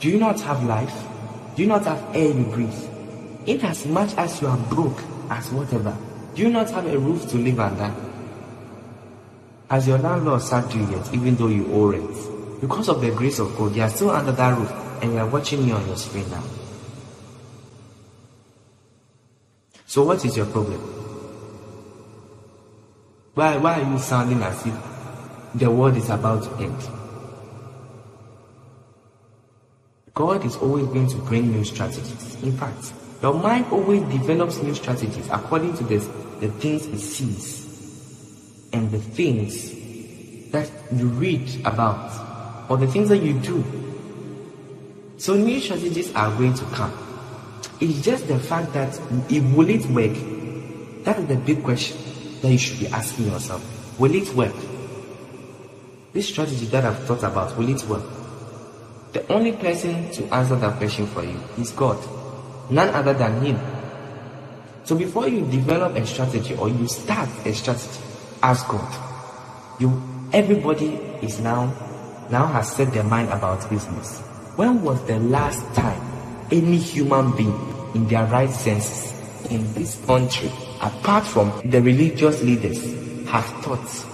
[0.00, 0.94] Do you not have life?
[1.56, 2.88] Do you not have air you breathe?
[3.46, 5.96] In as much as you are broke as whatever,
[6.34, 7.94] do you not have a roof to live under?
[9.70, 12.60] Has your landlord sacked you yet, even though you owe it?
[12.60, 15.26] Because of the grace of God, you are still under that roof and you are
[15.26, 16.42] watching me on your screen now.
[19.90, 20.78] So what is your problem?
[23.34, 24.74] Why, why are you sounding as if
[25.56, 26.80] the world is about to end?
[30.14, 32.40] God is always going to bring new strategies.
[32.40, 36.06] In fact, your mind always develops new strategies according to this,
[36.38, 39.72] the things it sees and the things
[40.52, 43.64] that you read about or the things that you do.
[45.16, 47.09] So new strategies are going to come.
[47.80, 48.98] It's just the fact that
[49.30, 50.14] it will it work?
[51.04, 51.96] That is the big question
[52.42, 53.98] that you should be asking yourself.
[53.98, 54.54] Will it work?
[56.12, 58.04] This strategy that I've thought about, will it work?
[59.12, 61.98] The only person to answer that question for you is God,
[62.70, 63.60] none other than Him.
[64.84, 68.00] So before you develop a strategy or you start a strategy,
[68.42, 68.92] ask God.
[69.80, 71.72] You, everybody is now,
[72.30, 74.20] now has set their mind about business.
[74.56, 76.09] When was the last time
[76.50, 77.54] any human being
[77.94, 79.14] in their right senses
[79.50, 82.82] in this country, apart from the religious leaders,
[83.28, 84.06] have thought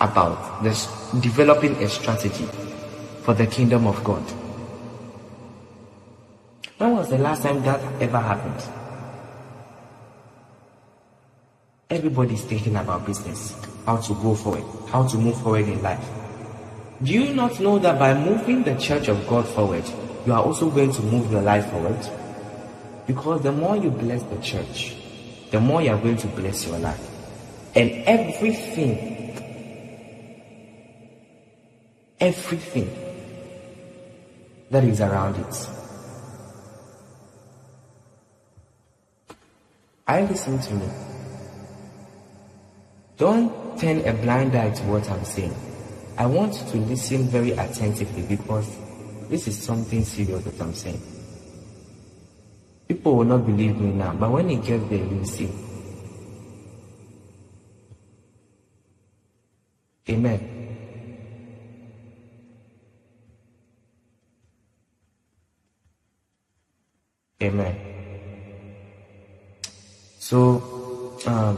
[0.00, 0.86] about this,
[1.20, 2.46] developing a strategy
[3.22, 4.22] for the kingdom of God.
[6.78, 8.60] When was the last time that ever happened?
[11.88, 13.54] Everybody's thinking about business,
[13.86, 16.04] how to go forward, how to move forward in life.
[17.02, 19.84] Do you not know that by moving the church of God forward,
[20.26, 21.98] you are also going to move your life forward?
[23.06, 24.94] Because the more you bless the church,
[25.50, 27.08] the more you are going to bless your life.
[27.74, 29.38] And everything,
[32.20, 32.90] everything
[34.70, 35.68] that is around it.
[40.06, 40.88] I listen to me.
[43.16, 45.54] Don't turn a blind eye to what I'm saying.
[46.18, 48.68] I want you to listen very attentively because
[49.32, 51.00] this is something serious that I'm saying.
[52.86, 55.48] People will not believe me now, but when it gets there, you'll see.
[60.10, 60.40] Amen.
[67.40, 67.74] Amen.
[70.18, 71.56] So, um,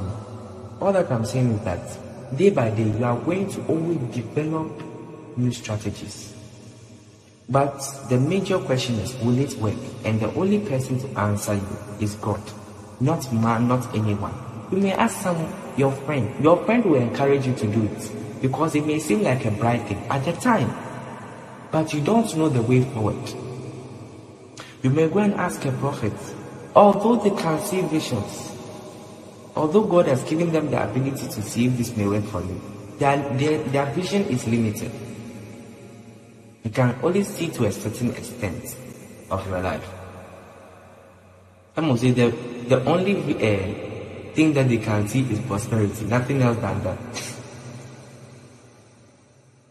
[0.81, 4.71] all that I'm saying is that day by day, you are going to always develop
[5.37, 6.35] new strategies.
[7.49, 7.79] But
[8.09, 9.77] the major question is, will it work?
[10.05, 12.41] And the only person to answer you is God,
[13.01, 14.35] not man, not anyone.
[14.71, 15.37] You may ask some
[15.77, 16.43] your friend.
[16.43, 19.87] Your friend will encourage you to do it because it may seem like a bright
[19.89, 20.75] thing at the time,
[21.71, 23.33] but you don't know the way forward.
[24.83, 26.13] You may go and ask a prophet,
[26.75, 28.53] although they can see visions,
[29.57, 32.61] although God has given them the ability to see if this may work for you,
[32.99, 34.93] their, their, their vision is limited.
[36.65, 38.77] You can only see to a certain extent
[39.31, 39.89] of your life.
[41.75, 42.31] Some will say the,
[42.69, 46.99] the only uh, thing that they can see is prosperity, nothing else than that.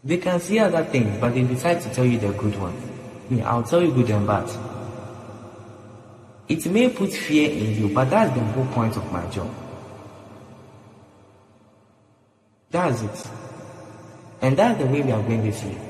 [0.04, 2.90] they can see other things, but they decide to tell you the good ones.
[3.30, 4.50] Yeah, I'll tell you good and bad.
[6.46, 9.52] It may put fear in you, but that's the whole point of my job.
[12.70, 13.30] That's it.
[14.42, 15.83] And that's the way we are going this year.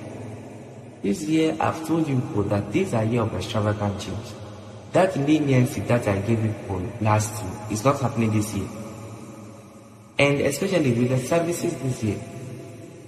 [1.05, 4.27] This year, I've told you people that this are year of extravagant change.
[4.95, 8.67] That leniency that I gave you for last year is not happening this year.
[10.19, 12.19] And especially with the services this year,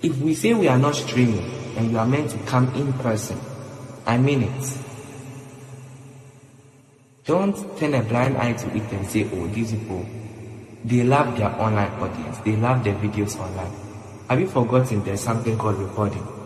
[0.03, 3.41] if we say we are not streaming and you are meant to come in person,
[4.05, 4.79] I mean it.
[7.25, 10.05] Don't turn a blind eye to it and say, oh, these people,
[10.85, 12.37] they love their online audience.
[12.41, 13.73] They love their videos online.
[14.29, 16.46] Have you forgotten there's something called recording?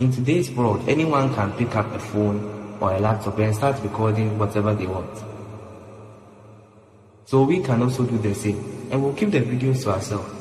[0.00, 4.38] In today's world, anyone can pick up a phone or a laptop and start recording
[4.38, 5.10] whatever they want.
[7.24, 10.32] So we can also do the same and we'll keep the videos to ourselves.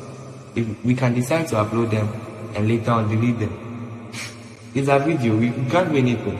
[0.55, 2.07] If we can decide to upload them
[2.55, 4.11] and later on delete them.
[4.75, 6.37] it's a video, we can't do anything.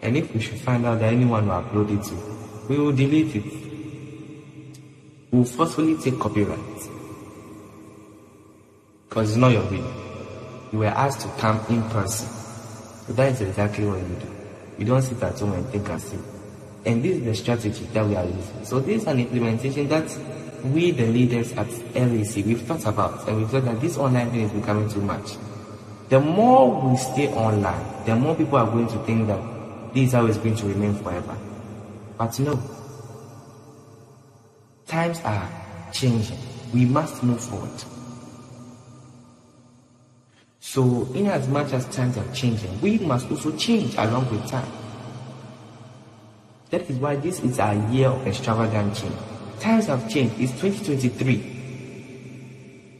[0.00, 3.36] And if we should find out that anyone will upload it to, we will delete
[3.36, 3.44] it.
[5.30, 6.58] We will forcefully take copyright.
[9.06, 10.11] Because it's not your video.
[10.72, 12.28] You were asked to come in person.
[13.06, 14.26] So that is exactly what you do.
[14.78, 16.18] You don't sit at home and think and see.
[16.84, 18.64] And this is the strategy that we are using.
[18.64, 20.10] So this is an implementation that
[20.64, 23.28] we, the leaders at LAC, we've thought about.
[23.28, 25.36] And we've thought that this online thing is becoming too much.
[26.08, 30.12] The more we stay online, the more people are going to think that this is
[30.12, 31.36] how it's going to remain forever.
[32.16, 32.60] But no.
[34.86, 35.48] Times are
[35.92, 36.38] changing.
[36.72, 37.91] We must move forward.
[40.62, 44.70] So, in as much as times are changing, we must also change along with time.
[46.70, 49.16] That is why this is our year of extravagant change.
[49.58, 50.36] Times have changed.
[50.38, 51.50] It's 2023.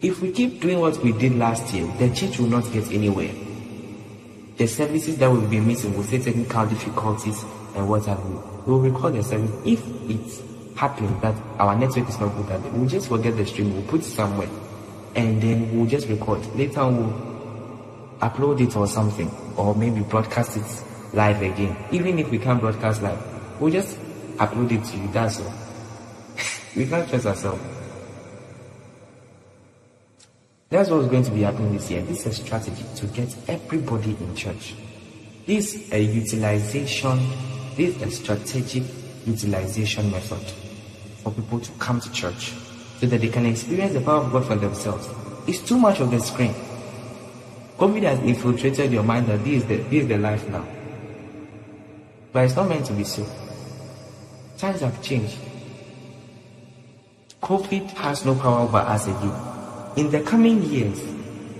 [0.02, 3.32] If we keep doing what we did last year, the church will not get anywhere
[4.62, 7.42] the services that will be missing will say technical difficulties
[7.74, 8.42] and what have you.
[8.66, 9.50] We'll record the service.
[9.64, 13.46] If it happens that our network is not good at it, we'll just forget the
[13.46, 14.48] stream, we'll put it somewhere
[15.16, 16.46] and then we'll just record.
[16.54, 17.31] Later we'll
[18.22, 21.76] upload it or something or maybe broadcast it live again.
[21.90, 23.20] Even if we can't broadcast live,
[23.60, 23.98] we'll just
[24.36, 25.08] upload it to you.
[25.08, 25.52] That's all.
[26.76, 27.60] we can't trust ourselves.
[30.70, 32.00] That's what's going to be happening this year.
[32.00, 34.74] This is a strategy to get everybody in church.
[35.44, 37.18] This is a utilization,
[37.76, 38.84] this is a strategic
[39.26, 40.40] utilization method
[41.22, 42.54] for people to come to church
[42.98, 45.08] so that they can experience the power of God for themselves.
[45.46, 46.54] It's too much of the screen.
[47.78, 50.66] COVID has infiltrated your mind that this is the, this is the life now.
[52.32, 53.26] But it's not meant to be so.
[54.58, 55.36] Times have changed.
[57.42, 59.52] COVID has no power over us again
[59.96, 61.02] in the coming years,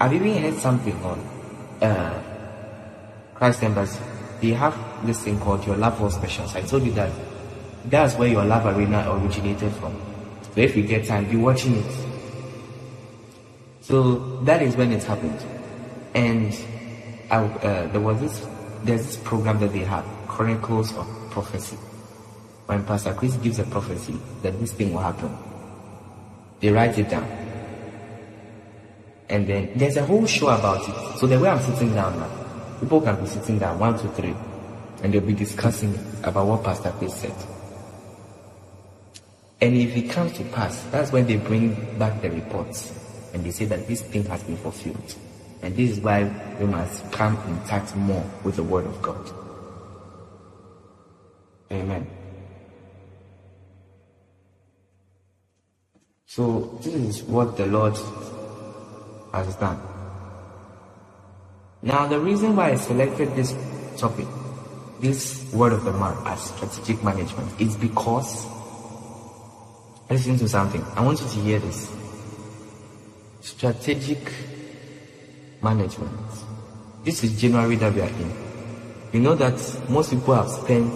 [0.00, 1.18] I've even heard something on
[1.82, 2.22] uh,
[3.34, 4.00] Christ Embassy.
[4.40, 4.74] They have
[5.06, 6.56] this thing called Your Loveworld Specials.
[6.56, 7.12] I told you that
[7.84, 10.00] that's where your love arena originated from.
[10.54, 12.06] So if you get time, be watching it.
[13.80, 15.38] So that is when it happened.
[16.14, 16.54] And
[17.30, 18.46] I, uh, there was this,
[18.84, 21.76] there's this program that they have, Chronicles of Prophecy.
[22.66, 25.36] When Pastor Chris gives a prophecy that this thing will happen,
[26.60, 27.26] they write it down
[29.32, 31.18] and then there's a whole show about it.
[31.18, 32.28] So the way I'm sitting down now,
[32.78, 34.34] people can be sitting down, one, two, three,
[35.02, 37.34] and they'll be discussing about what Pastor Chris said.
[39.62, 42.92] And if it comes to pass, that's when they bring back the reports
[43.32, 45.14] and they say that this thing has been fulfilled.
[45.62, 46.24] And this is why
[46.58, 49.30] we must come in touch more with the Word of God.
[51.70, 52.06] Amen.
[56.26, 57.96] So this is what the Lord
[59.32, 59.80] has done.
[61.82, 63.54] Now, the reason why I selected this
[63.98, 64.26] topic,
[65.00, 68.46] this word of the month as strategic management, is because,
[70.08, 70.84] listen to something.
[70.96, 71.90] I want you to hear this.
[73.40, 74.32] Strategic
[75.62, 76.10] management.
[77.04, 78.32] This is January that we are in.
[79.12, 79.54] You know that
[79.88, 80.92] most people have spent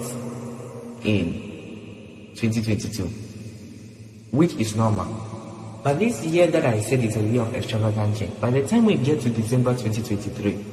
[1.04, 3.04] in 2022,
[4.30, 5.22] which is normal.
[5.82, 8.40] But this year that I said is a year of extravagant change.
[8.40, 10.64] By the time we get to December 2023,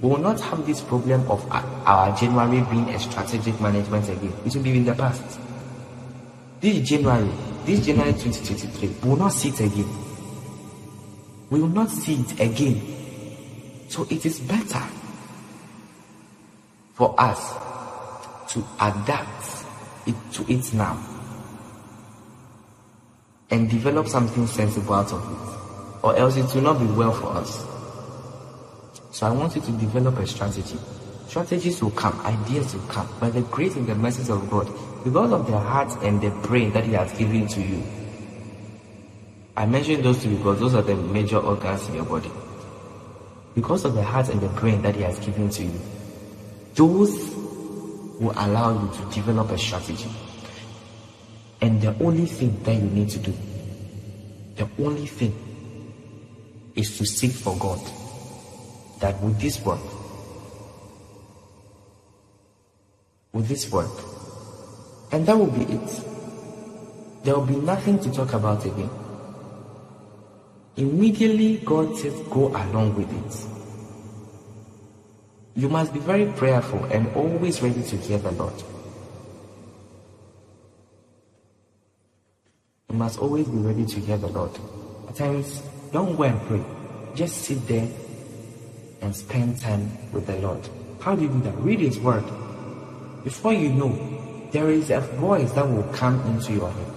[0.00, 4.32] we will not have this problem of our January being a strategic management again.
[4.44, 5.38] It will be in the past.
[6.60, 7.30] This January,
[7.64, 9.88] this January 2023, we will not see it again.
[11.50, 12.99] We will not see it again.
[13.90, 14.82] So it is better
[16.94, 19.64] for us to adapt
[20.06, 20.96] it to it now
[23.50, 27.30] and develop something sensible out of it, or else it will not be well for
[27.30, 27.66] us.
[29.10, 30.78] So I want you to develop a strategy.
[31.26, 34.70] Strategies will come, ideas will come by the grace and the mercy of God,
[35.02, 37.82] because of the heart and the brain that He has given to you.
[39.56, 42.30] I mentioned those two because those are the major organs in your body.
[43.54, 45.80] Because of the heart and the brain that He has given to you,
[46.74, 47.34] those
[48.20, 50.10] will allow you to develop a strategy.
[51.60, 53.34] And the only thing that you need to do
[54.60, 55.32] the only thing
[56.74, 57.80] is to seek for God.
[59.00, 59.80] That with this work,
[63.32, 63.90] with this work,
[65.12, 66.04] and that will be it.
[67.24, 68.90] There will be nothing to talk about again.
[70.76, 73.46] Immediately, God says, go along with it.
[75.60, 78.54] You must be very prayerful and always ready to hear the Lord.
[82.88, 84.50] You must always be ready to hear the Lord.
[85.08, 85.62] At times,
[85.92, 86.64] don't go and pray.
[87.14, 87.88] Just sit there
[89.02, 90.68] and spend time with the Lord.
[91.00, 91.56] How do you do that?
[91.58, 92.24] Read His Word.
[93.24, 96.94] Before you know, there is a voice that will come into your head.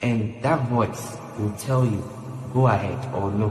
[0.00, 2.02] And that voice will tell you,
[2.52, 3.50] go ahead or no.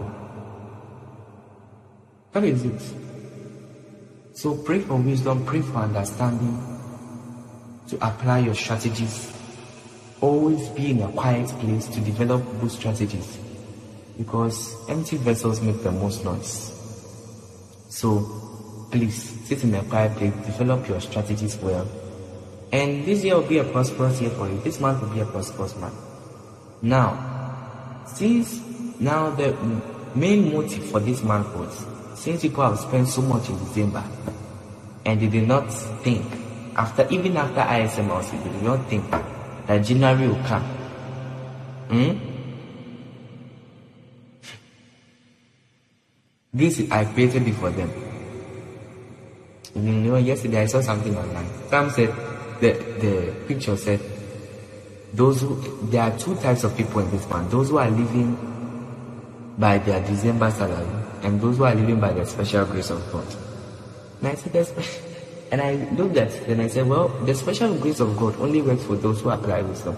[2.31, 2.81] That is it.
[4.33, 6.55] So pray for wisdom, pray for understanding
[7.89, 9.31] to apply your strategies.
[10.21, 13.37] Always be in a quiet place to develop good strategies
[14.17, 16.71] because empty vessels make the most noise.
[17.89, 21.85] So please sit in a quiet place, develop your strategies well.
[22.71, 24.57] And this year will be a prosperous year for you.
[24.61, 26.12] This month will be a prosperous month.
[26.83, 28.59] Now, since
[28.99, 29.55] now the
[30.15, 31.85] main motive for this man was
[32.19, 34.03] since people have spent so much in December
[35.05, 35.73] and they did not
[36.03, 36.25] think,
[36.75, 39.09] after even after ISM ISMLC, they did not think
[39.65, 40.63] that January will come.
[41.87, 42.17] Hmm?
[46.53, 47.89] This I created it for them.
[49.73, 51.47] You know, yesterday I saw something online.
[51.69, 52.13] Some said
[52.59, 54.01] the the picture said
[55.13, 55.55] those who
[55.89, 57.47] there are two types of people in this one.
[57.49, 58.35] Those who are living
[59.57, 60.87] by their December salary
[61.21, 63.25] and those who are living by the special grace of God.
[64.19, 64.67] And I said,
[65.51, 68.83] and I looked at and I said, well, the special grace of God only works
[68.83, 69.95] for those who apply wisdom.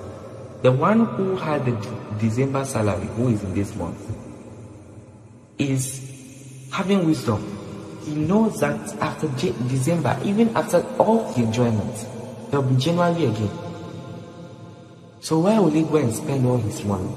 [0.61, 1.71] The one who had the
[2.19, 3.99] December salary, who is in this month,
[5.57, 7.51] is having wisdom.
[8.03, 12.05] He knows that after December, even after all the enjoyment,
[12.51, 13.64] there will be January again.
[15.25, 17.09] So why will he go and spend all his money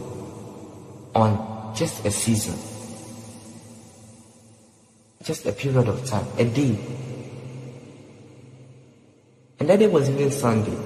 [1.14, 2.56] on just a season?
[5.22, 6.74] just a period of time, a day.
[9.60, 10.78] And that day was even Sunday.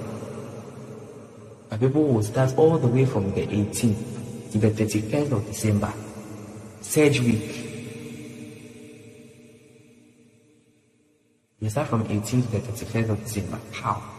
[1.71, 5.95] And people will start all the way from the 18th to the 31st of December,
[6.81, 7.69] Surge week.
[11.61, 13.61] You start from 18th to the 31st of December.
[13.71, 14.12] How?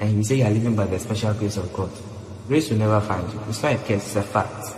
[0.00, 1.90] And you say you are living by the special grace of God.
[2.48, 3.40] Grace will never find you.
[3.48, 4.74] It's not a case, it's a fact.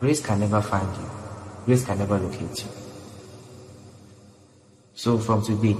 [0.00, 1.14] Grace can never find you
[1.64, 2.70] grace can never locate you.
[4.94, 5.76] So from today,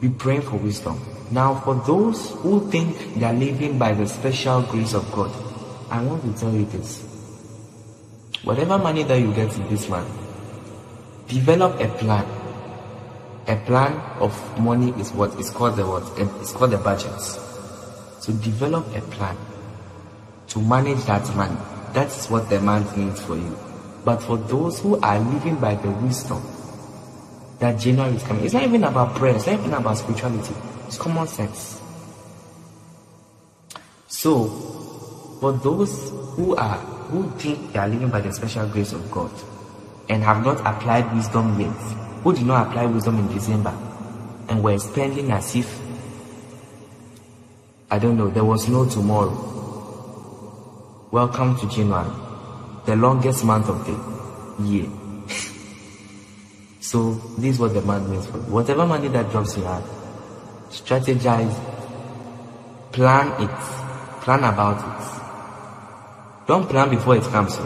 [0.00, 1.00] be praying for wisdom.
[1.30, 5.32] Now, for those who think they are living by the special grace of God,
[5.90, 7.02] I want to tell you this.
[8.44, 10.08] Whatever money that you get in this month,
[11.28, 12.26] develop a plan.
[13.46, 16.02] A plan of money is what is called the what?
[16.40, 17.20] It's called the budget.
[17.20, 19.36] So develop a plan
[20.48, 21.56] to manage that money.
[21.92, 23.56] That's what the month means for you.
[24.04, 26.42] But for those who are living by the wisdom
[27.58, 30.54] that January is coming, it's not even about prayer, it's not even about spirituality,
[30.86, 31.80] it's common sense.
[34.08, 34.48] So,
[35.40, 36.78] for those who are
[37.12, 39.30] who think they are living by the special grace of God
[40.08, 43.76] and have not applied wisdom yet, who did not apply wisdom in December
[44.48, 45.78] and were spending as if
[47.90, 49.36] I don't know, there was no tomorrow.
[51.12, 52.10] Welcome to January
[52.86, 54.88] the longest month of the year.
[56.80, 58.44] so this is what the month means for you.
[58.44, 59.84] Whatever money that drops you have,
[60.70, 61.54] strategize,
[62.90, 63.50] plan it,
[64.22, 66.46] plan about it.
[66.48, 67.56] Don't plan before it comes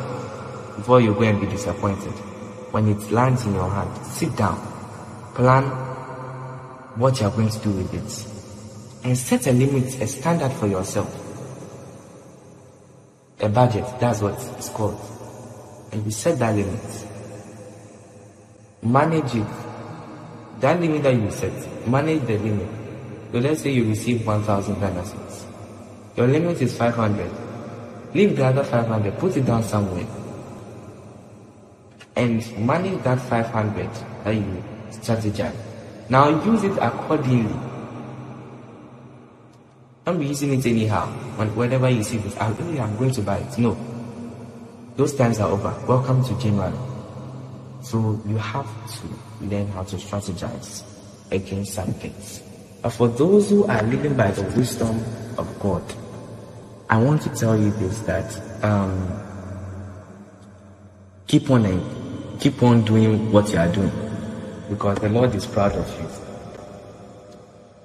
[0.77, 2.28] before you go and be disappointed.
[2.71, 4.59] When it lands in your hand, sit down,
[5.35, 5.65] plan
[6.97, 10.67] what you are going to do with it, and set a limit, a standard for
[10.67, 11.29] yourself
[13.41, 15.01] a budget, that's what it's called.
[15.93, 16.81] And you set that limit.
[18.83, 19.47] Manage it.
[20.61, 22.69] That limit that you set, manage the limit.
[23.31, 25.05] So let's say you receive 1,000 Ghana.
[26.17, 27.31] Your limit is 500.
[28.15, 30.07] Leave the other 500, put it down somewhere.
[32.19, 33.89] And manage that 500
[34.25, 35.57] that you strategize.
[36.11, 37.55] Now use it accordingly
[40.09, 41.07] don't be using it anyhow.
[41.37, 43.59] When, whenever you see this, oh, I'm going to buy it.
[43.59, 43.77] No.
[44.97, 45.69] Those times are over.
[45.87, 46.73] Welcome to January.
[47.83, 48.67] So you have
[49.01, 50.83] to learn how to strategize
[51.31, 52.43] against some things.
[52.81, 55.05] But for those who are living by the wisdom
[55.37, 55.85] of God,
[56.89, 59.13] I want to tell you this that um,
[61.27, 61.98] keep on uh,
[62.39, 63.91] keep on doing what you are doing
[64.69, 66.09] because the Lord is proud of you.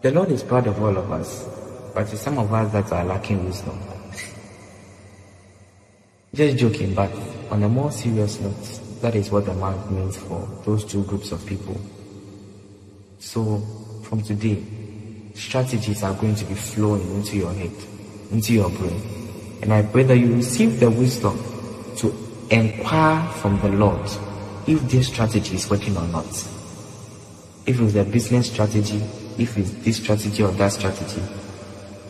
[0.01, 1.47] The Lord is proud of all of us,
[1.93, 3.79] but it's some of us that are lacking wisdom.
[6.33, 7.11] Just joking, but
[7.49, 11.31] on a more serious note, that is what the month means for those two groups
[11.31, 11.79] of people.
[13.19, 13.59] So,
[14.03, 14.61] from today,
[15.35, 17.71] strategies are going to be flowing into your head,
[18.31, 19.01] into your brain.
[19.61, 21.37] And I pray that you receive the wisdom
[21.97, 22.13] to
[22.49, 24.09] inquire from the Lord
[24.67, 26.25] if this strategy is working or not.
[27.65, 29.01] If it's a business strategy,
[29.37, 31.21] if it's this strategy or that strategy,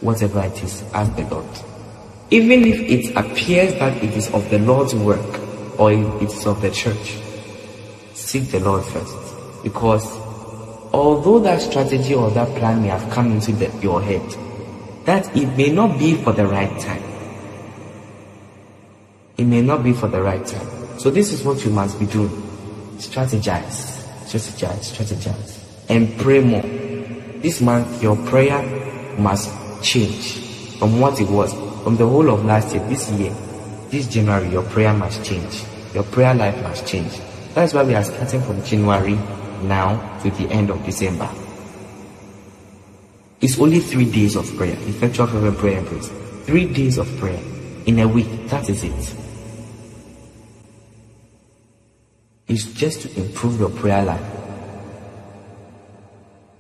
[0.01, 1.45] whatever it is, ask the Lord.
[2.31, 6.61] Even if it appears that it is of the Lord's work or it is of
[6.61, 7.17] the church,
[8.13, 9.15] seek the Lord first.
[9.63, 10.05] Because
[10.91, 14.27] although that strategy or that plan may have come into the, your head,
[15.05, 17.03] that it may not be for the right time.
[19.37, 20.99] It may not be for the right time.
[20.99, 22.42] So this is what you must be doing.
[22.97, 26.61] Strategize, strategize, strategize, and pray more.
[27.41, 28.61] This month, your prayer
[29.17, 29.51] must
[29.83, 30.39] change
[30.77, 32.87] from what it was from the whole of last year.
[32.87, 33.33] This year,
[33.89, 35.63] this January, your prayer must change.
[35.93, 37.11] Your prayer life must change.
[37.53, 39.15] That's why we are starting from January
[39.63, 41.29] now to the end of December.
[43.41, 46.09] It's only three days of prayer, effectual prayer and praise.
[46.45, 47.39] Three days of prayer
[47.85, 48.47] in a week.
[48.47, 49.22] That is it.
[52.47, 54.21] It's just to improve your prayer life.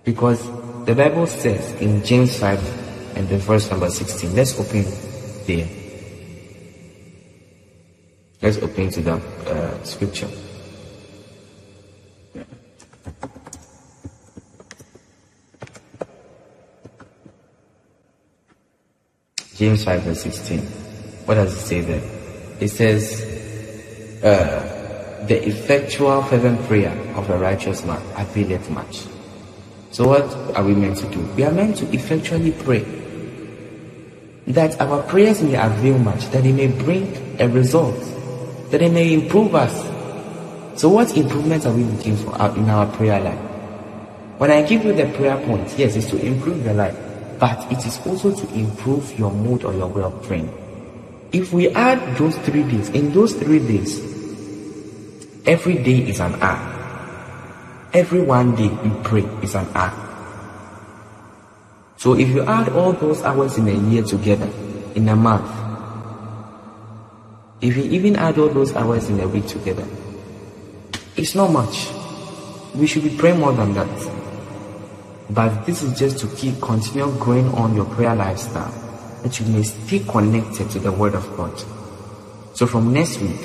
[0.03, 0.41] Because
[0.85, 4.85] the Bible says in James 5 and the verse number 16, let's open
[5.45, 5.67] there.
[8.41, 10.29] Let's open to the uh, scripture.
[19.55, 20.59] James 5 verse 16.
[21.25, 22.01] What does it say there?
[22.59, 24.72] It says, uh,
[25.27, 29.05] the effectual fervent prayer of a righteous man availeth much.
[29.91, 30.23] So what
[30.55, 31.19] are we meant to do?
[31.35, 32.83] We are meant to effectually pray
[34.47, 37.99] that our prayers may avail much, that it may bring a result,
[38.71, 39.73] that it may improve us.
[40.79, 43.39] So what improvements are we looking for in our prayer life?
[44.39, 46.97] When I give you the prayer point, yes, it's to improve your life
[47.43, 50.47] but it is also to improve your mood or your way of praying.
[51.33, 53.99] If we add those three days, in those three days,
[55.45, 56.69] every day is an hour.
[57.93, 59.99] Every one day you pray is an hour.
[61.97, 64.49] So if you add all those hours in a year together,
[64.95, 65.49] in a month,
[67.61, 69.87] if you even add all those hours in a week together,
[71.15, 71.87] it's not much.
[72.75, 74.11] We should be praying more than that.
[75.29, 78.71] But this is just to keep continue growing on your prayer lifestyle,
[79.23, 81.53] that you may stay connected to the Word of God.
[82.53, 83.39] So from next week,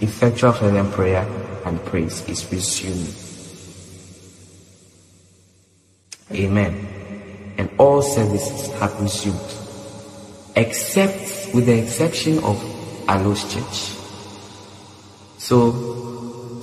[0.00, 1.26] effectual fervent prayer
[1.64, 3.14] and praise is resumed.
[6.32, 6.88] Amen.
[7.58, 9.38] And all services have resumed,
[10.56, 12.56] except with the exception of
[13.06, 13.94] Alos Church.
[15.38, 15.72] So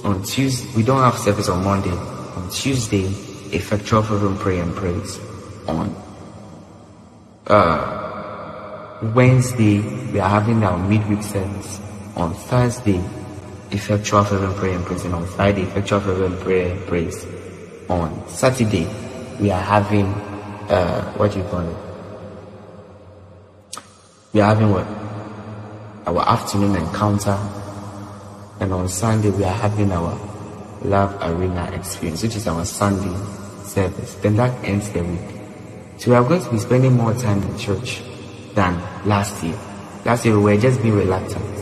[0.04, 1.92] on Tuesday, we don't have service on Monday.
[1.92, 3.06] On Tuesday,
[3.52, 5.20] effectual fervent prayer and praise
[5.68, 5.96] on
[7.48, 9.80] uh, Wednesday
[10.12, 11.82] we are having our midweek service
[12.16, 13.04] on Thursday
[13.72, 17.26] effectual fervent prayer and praise on Friday effectual fervent prayer and praise
[17.90, 18.88] on Saturday
[19.40, 20.06] we are having
[20.70, 21.78] uh, what do you call it
[24.34, 24.88] we are having what
[26.08, 27.38] our afternoon encounter
[28.60, 30.18] and on Sunday we are having our
[30.84, 33.16] love arena experience which is our Sunday
[33.72, 34.16] service.
[34.16, 35.20] Then that ends the week.
[35.98, 38.02] So we are going to be spending more time in church
[38.54, 38.74] than
[39.08, 39.58] last year.
[40.06, 41.61] Last year we were just being reluctant.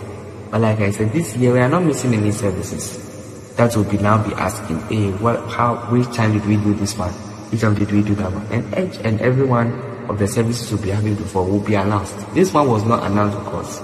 [0.52, 3.56] But like I said, this year we are not missing any services.
[3.56, 6.98] That will be now be asking, hey, what, how, which time did we do this
[6.98, 7.12] one?
[7.52, 8.46] Which time did we do that one?
[8.52, 9.72] And each and every one
[10.10, 12.16] of the services we'll be having before will be announced.
[12.34, 13.82] This one was not announced because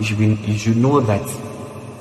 [0.00, 1.22] you should be, you should know that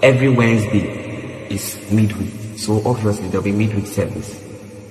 [0.02, 2.58] every Wednesday is midweek.
[2.58, 4.44] So obviously there'll be midweek service.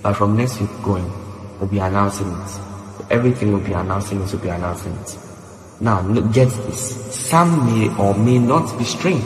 [0.02, 1.10] But from next week going,
[1.58, 3.10] we'll be announcing it.
[3.10, 5.27] Everything will be announcing it, will be announcing it.
[5.80, 6.02] Now,
[6.32, 7.14] get this.
[7.14, 9.24] Some may or may not be strange.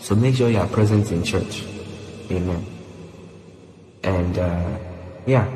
[0.00, 1.64] So make sure you are present in church.
[2.30, 2.64] Amen.
[4.02, 4.78] And uh,
[5.26, 5.46] yeah,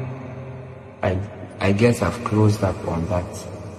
[1.02, 1.18] I
[1.58, 3.24] I guess I've closed up on that.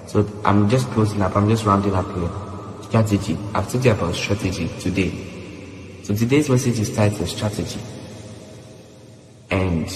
[0.07, 1.35] So I'm just closing up.
[1.35, 2.29] I'm just rounding up here.
[2.83, 3.37] Strategy.
[3.53, 5.11] I've told you about strategy today.
[6.03, 7.79] So today's message is titled strategy
[9.49, 9.87] and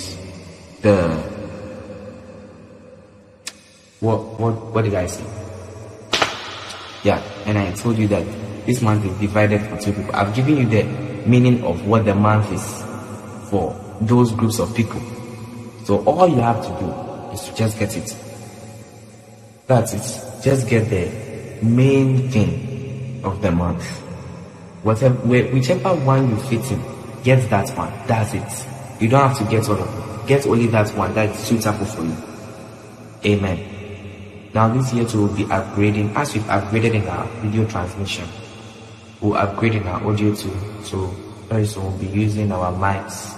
[0.82, 0.98] the
[4.00, 5.26] What what what did I say?
[7.08, 8.26] Yeah, and I told you that
[8.66, 10.14] this month is divided for two people.
[10.14, 10.84] I've given you the
[11.26, 12.84] meaning of what the month is
[13.50, 15.00] for those groups of people.
[15.86, 18.14] So all you have to do is to just get it.
[19.68, 20.44] That's it.
[20.44, 23.86] Just get the main thing of the month.
[24.84, 26.84] Whatever, whichever one you fit in,
[27.24, 27.94] get that one.
[28.06, 29.02] That's it.
[29.02, 30.28] You don't have to get all of them.
[30.28, 32.18] Get only that one that is suitable for you.
[33.24, 33.77] Amen.
[34.54, 38.26] Now this year too will be upgrading as we've upgraded in our video transmission.
[39.22, 40.56] We'll upgrade in our audio too.
[40.84, 41.08] So
[41.50, 43.36] very soon we'll be using our mics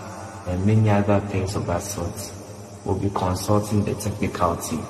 [0.47, 2.33] and many other things of that sort.
[2.85, 4.83] We'll be consulting the technical team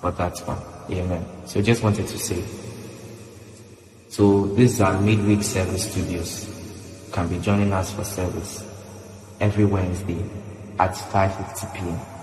[0.00, 0.58] for that one.
[0.90, 1.24] Amen.
[1.46, 2.42] So just wanted to say.
[4.08, 6.46] So this is our midweek service studios.
[7.06, 8.64] You can be joining us for service
[9.40, 10.24] every Wednesday
[10.78, 12.17] at 5.50 p.m.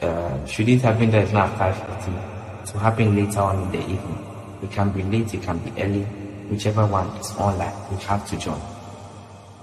[0.00, 4.26] Uh, should it happen that it's not 5.50, to happen later on in the evening.
[4.62, 6.02] It can be late, it can be early,
[6.50, 8.60] whichever one is online, you have to join.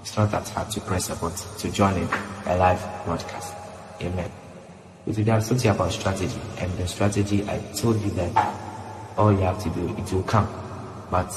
[0.00, 2.08] It's not that hard to press a button to join in
[2.46, 3.54] a live broadcast.
[4.02, 4.30] Amen.
[5.06, 8.54] But today I'm talking about strategy, and the strategy I told you that
[9.16, 10.48] all you have to do, it will come,
[11.10, 11.32] but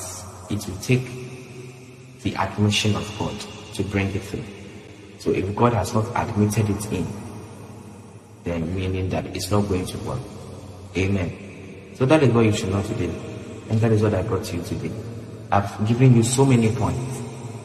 [0.50, 1.06] it will take
[2.24, 3.36] the admission of God
[3.76, 4.44] to bring it through.
[5.20, 7.06] So if God has not admitted it in,
[8.48, 10.20] then meaning that it's not going to work.
[10.96, 11.94] Amen.
[11.96, 13.12] So that is what you should know today.
[13.70, 14.92] And that is what I brought to you today.
[15.52, 17.22] I've given you so many points.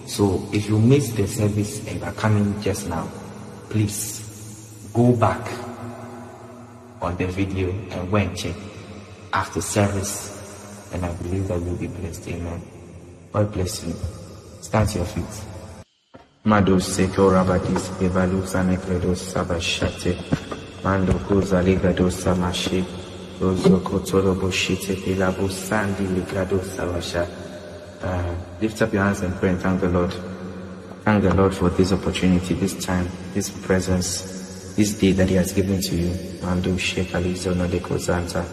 [0.07, 3.09] So if you missed the service and are coming just now,
[3.71, 5.51] please go back
[7.01, 8.57] on the video and go and check
[9.33, 10.91] after service.
[10.93, 12.29] And I believe that you'll be blessed.
[12.29, 12.63] Amen.
[13.33, 13.95] God bless you.
[14.61, 15.25] Stand to your feet.
[16.45, 20.62] Mados seko rabadis evalus sabashate.
[20.85, 22.85] Mando kuza ligados samashi.
[23.41, 27.27] Ozo kotoro boshite pilabus sandi ligados sabasha.
[28.03, 30.13] Uh, lift up your hands and pray and thank the Lord.
[31.05, 35.53] Thank the Lord for this opportunity, this time, this presence, this day that He has
[35.53, 36.11] given to you.
[36.43, 38.45] Mando shekali zono de kozanta.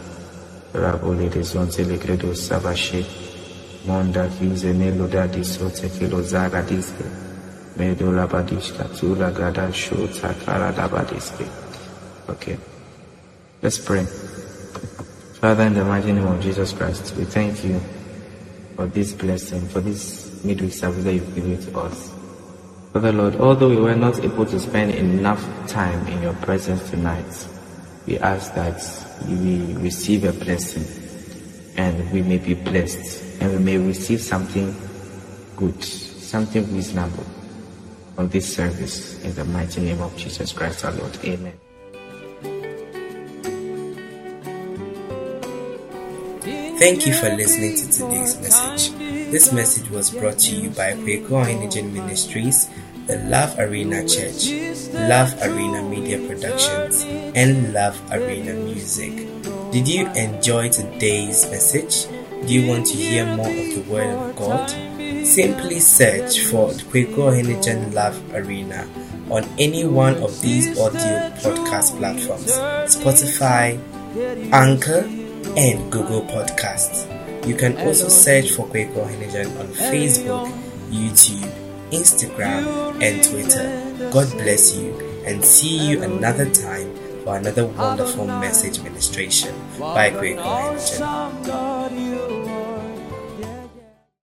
[0.73, 3.05] Rabole de zonte ligredos sabashe.
[3.87, 7.05] Monda vize meloda di sote kilo zaga diske.
[7.75, 11.68] Medola badishka tula gada shota kara dabadiske.
[12.29, 12.57] Okay.
[13.61, 14.05] Let's pray.
[15.41, 17.79] Father, in the mighty name of Jesus Christ, we thank you
[18.75, 22.13] for this blessing, for this midweek service that you've given to us.
[22.93, 27.47] Father Lord, although we were not able to spend enough time in your presence tonight,
[28.05, 28.77] we ask that
[29.27, 30.85] we receive a blessing
[31.77, 34.75] and we may be blessed and we may receive something
[35.55, 37.25] good, something reasonable
[38.17, 41.17] on this service in the mighty name of Jesus Christ our Lord.
[41.23, 41.53] Amen.
[46.79, 48.97] Thank you for listening to today's message.
[49.31, 52.69] This message was brought to you by Kwehku Ohene-Djan Ministries,
[53.05, 54.47] the Love Arena Church,
[54.93, 57.03] Love Arena Media Productions,
[57.35, 59.11] and Love Arena Music.
[59.75, 62.07] Did you enjoy today's message?
[62.47, 64.69] Do you want to hear more of the Word of God?
[65.27, 68.87] Simply search for Kwehku Ohene-Djan Love Arena
[69.29, 72.55] on any one of these audio podcast platforms
[72.87, 73.77] Spotify,
[74.53, 75.18] Anchor,
[75.57, 77.07] and Google Podcasts.
[77.47, 80.51] You can also search for Kwehku Ohene-Djan on Facebook,
[80.89, 81.49] YouTube,
[81.91, 82.65] Instagram,
[83.01, 83.65] and Twitter.
[84.11, 84.93] God bless you
[85.25, 86.93] and see you another time
[87.23, 92.38] for another wonderful message ministration by Kwehku Ohene-Djan.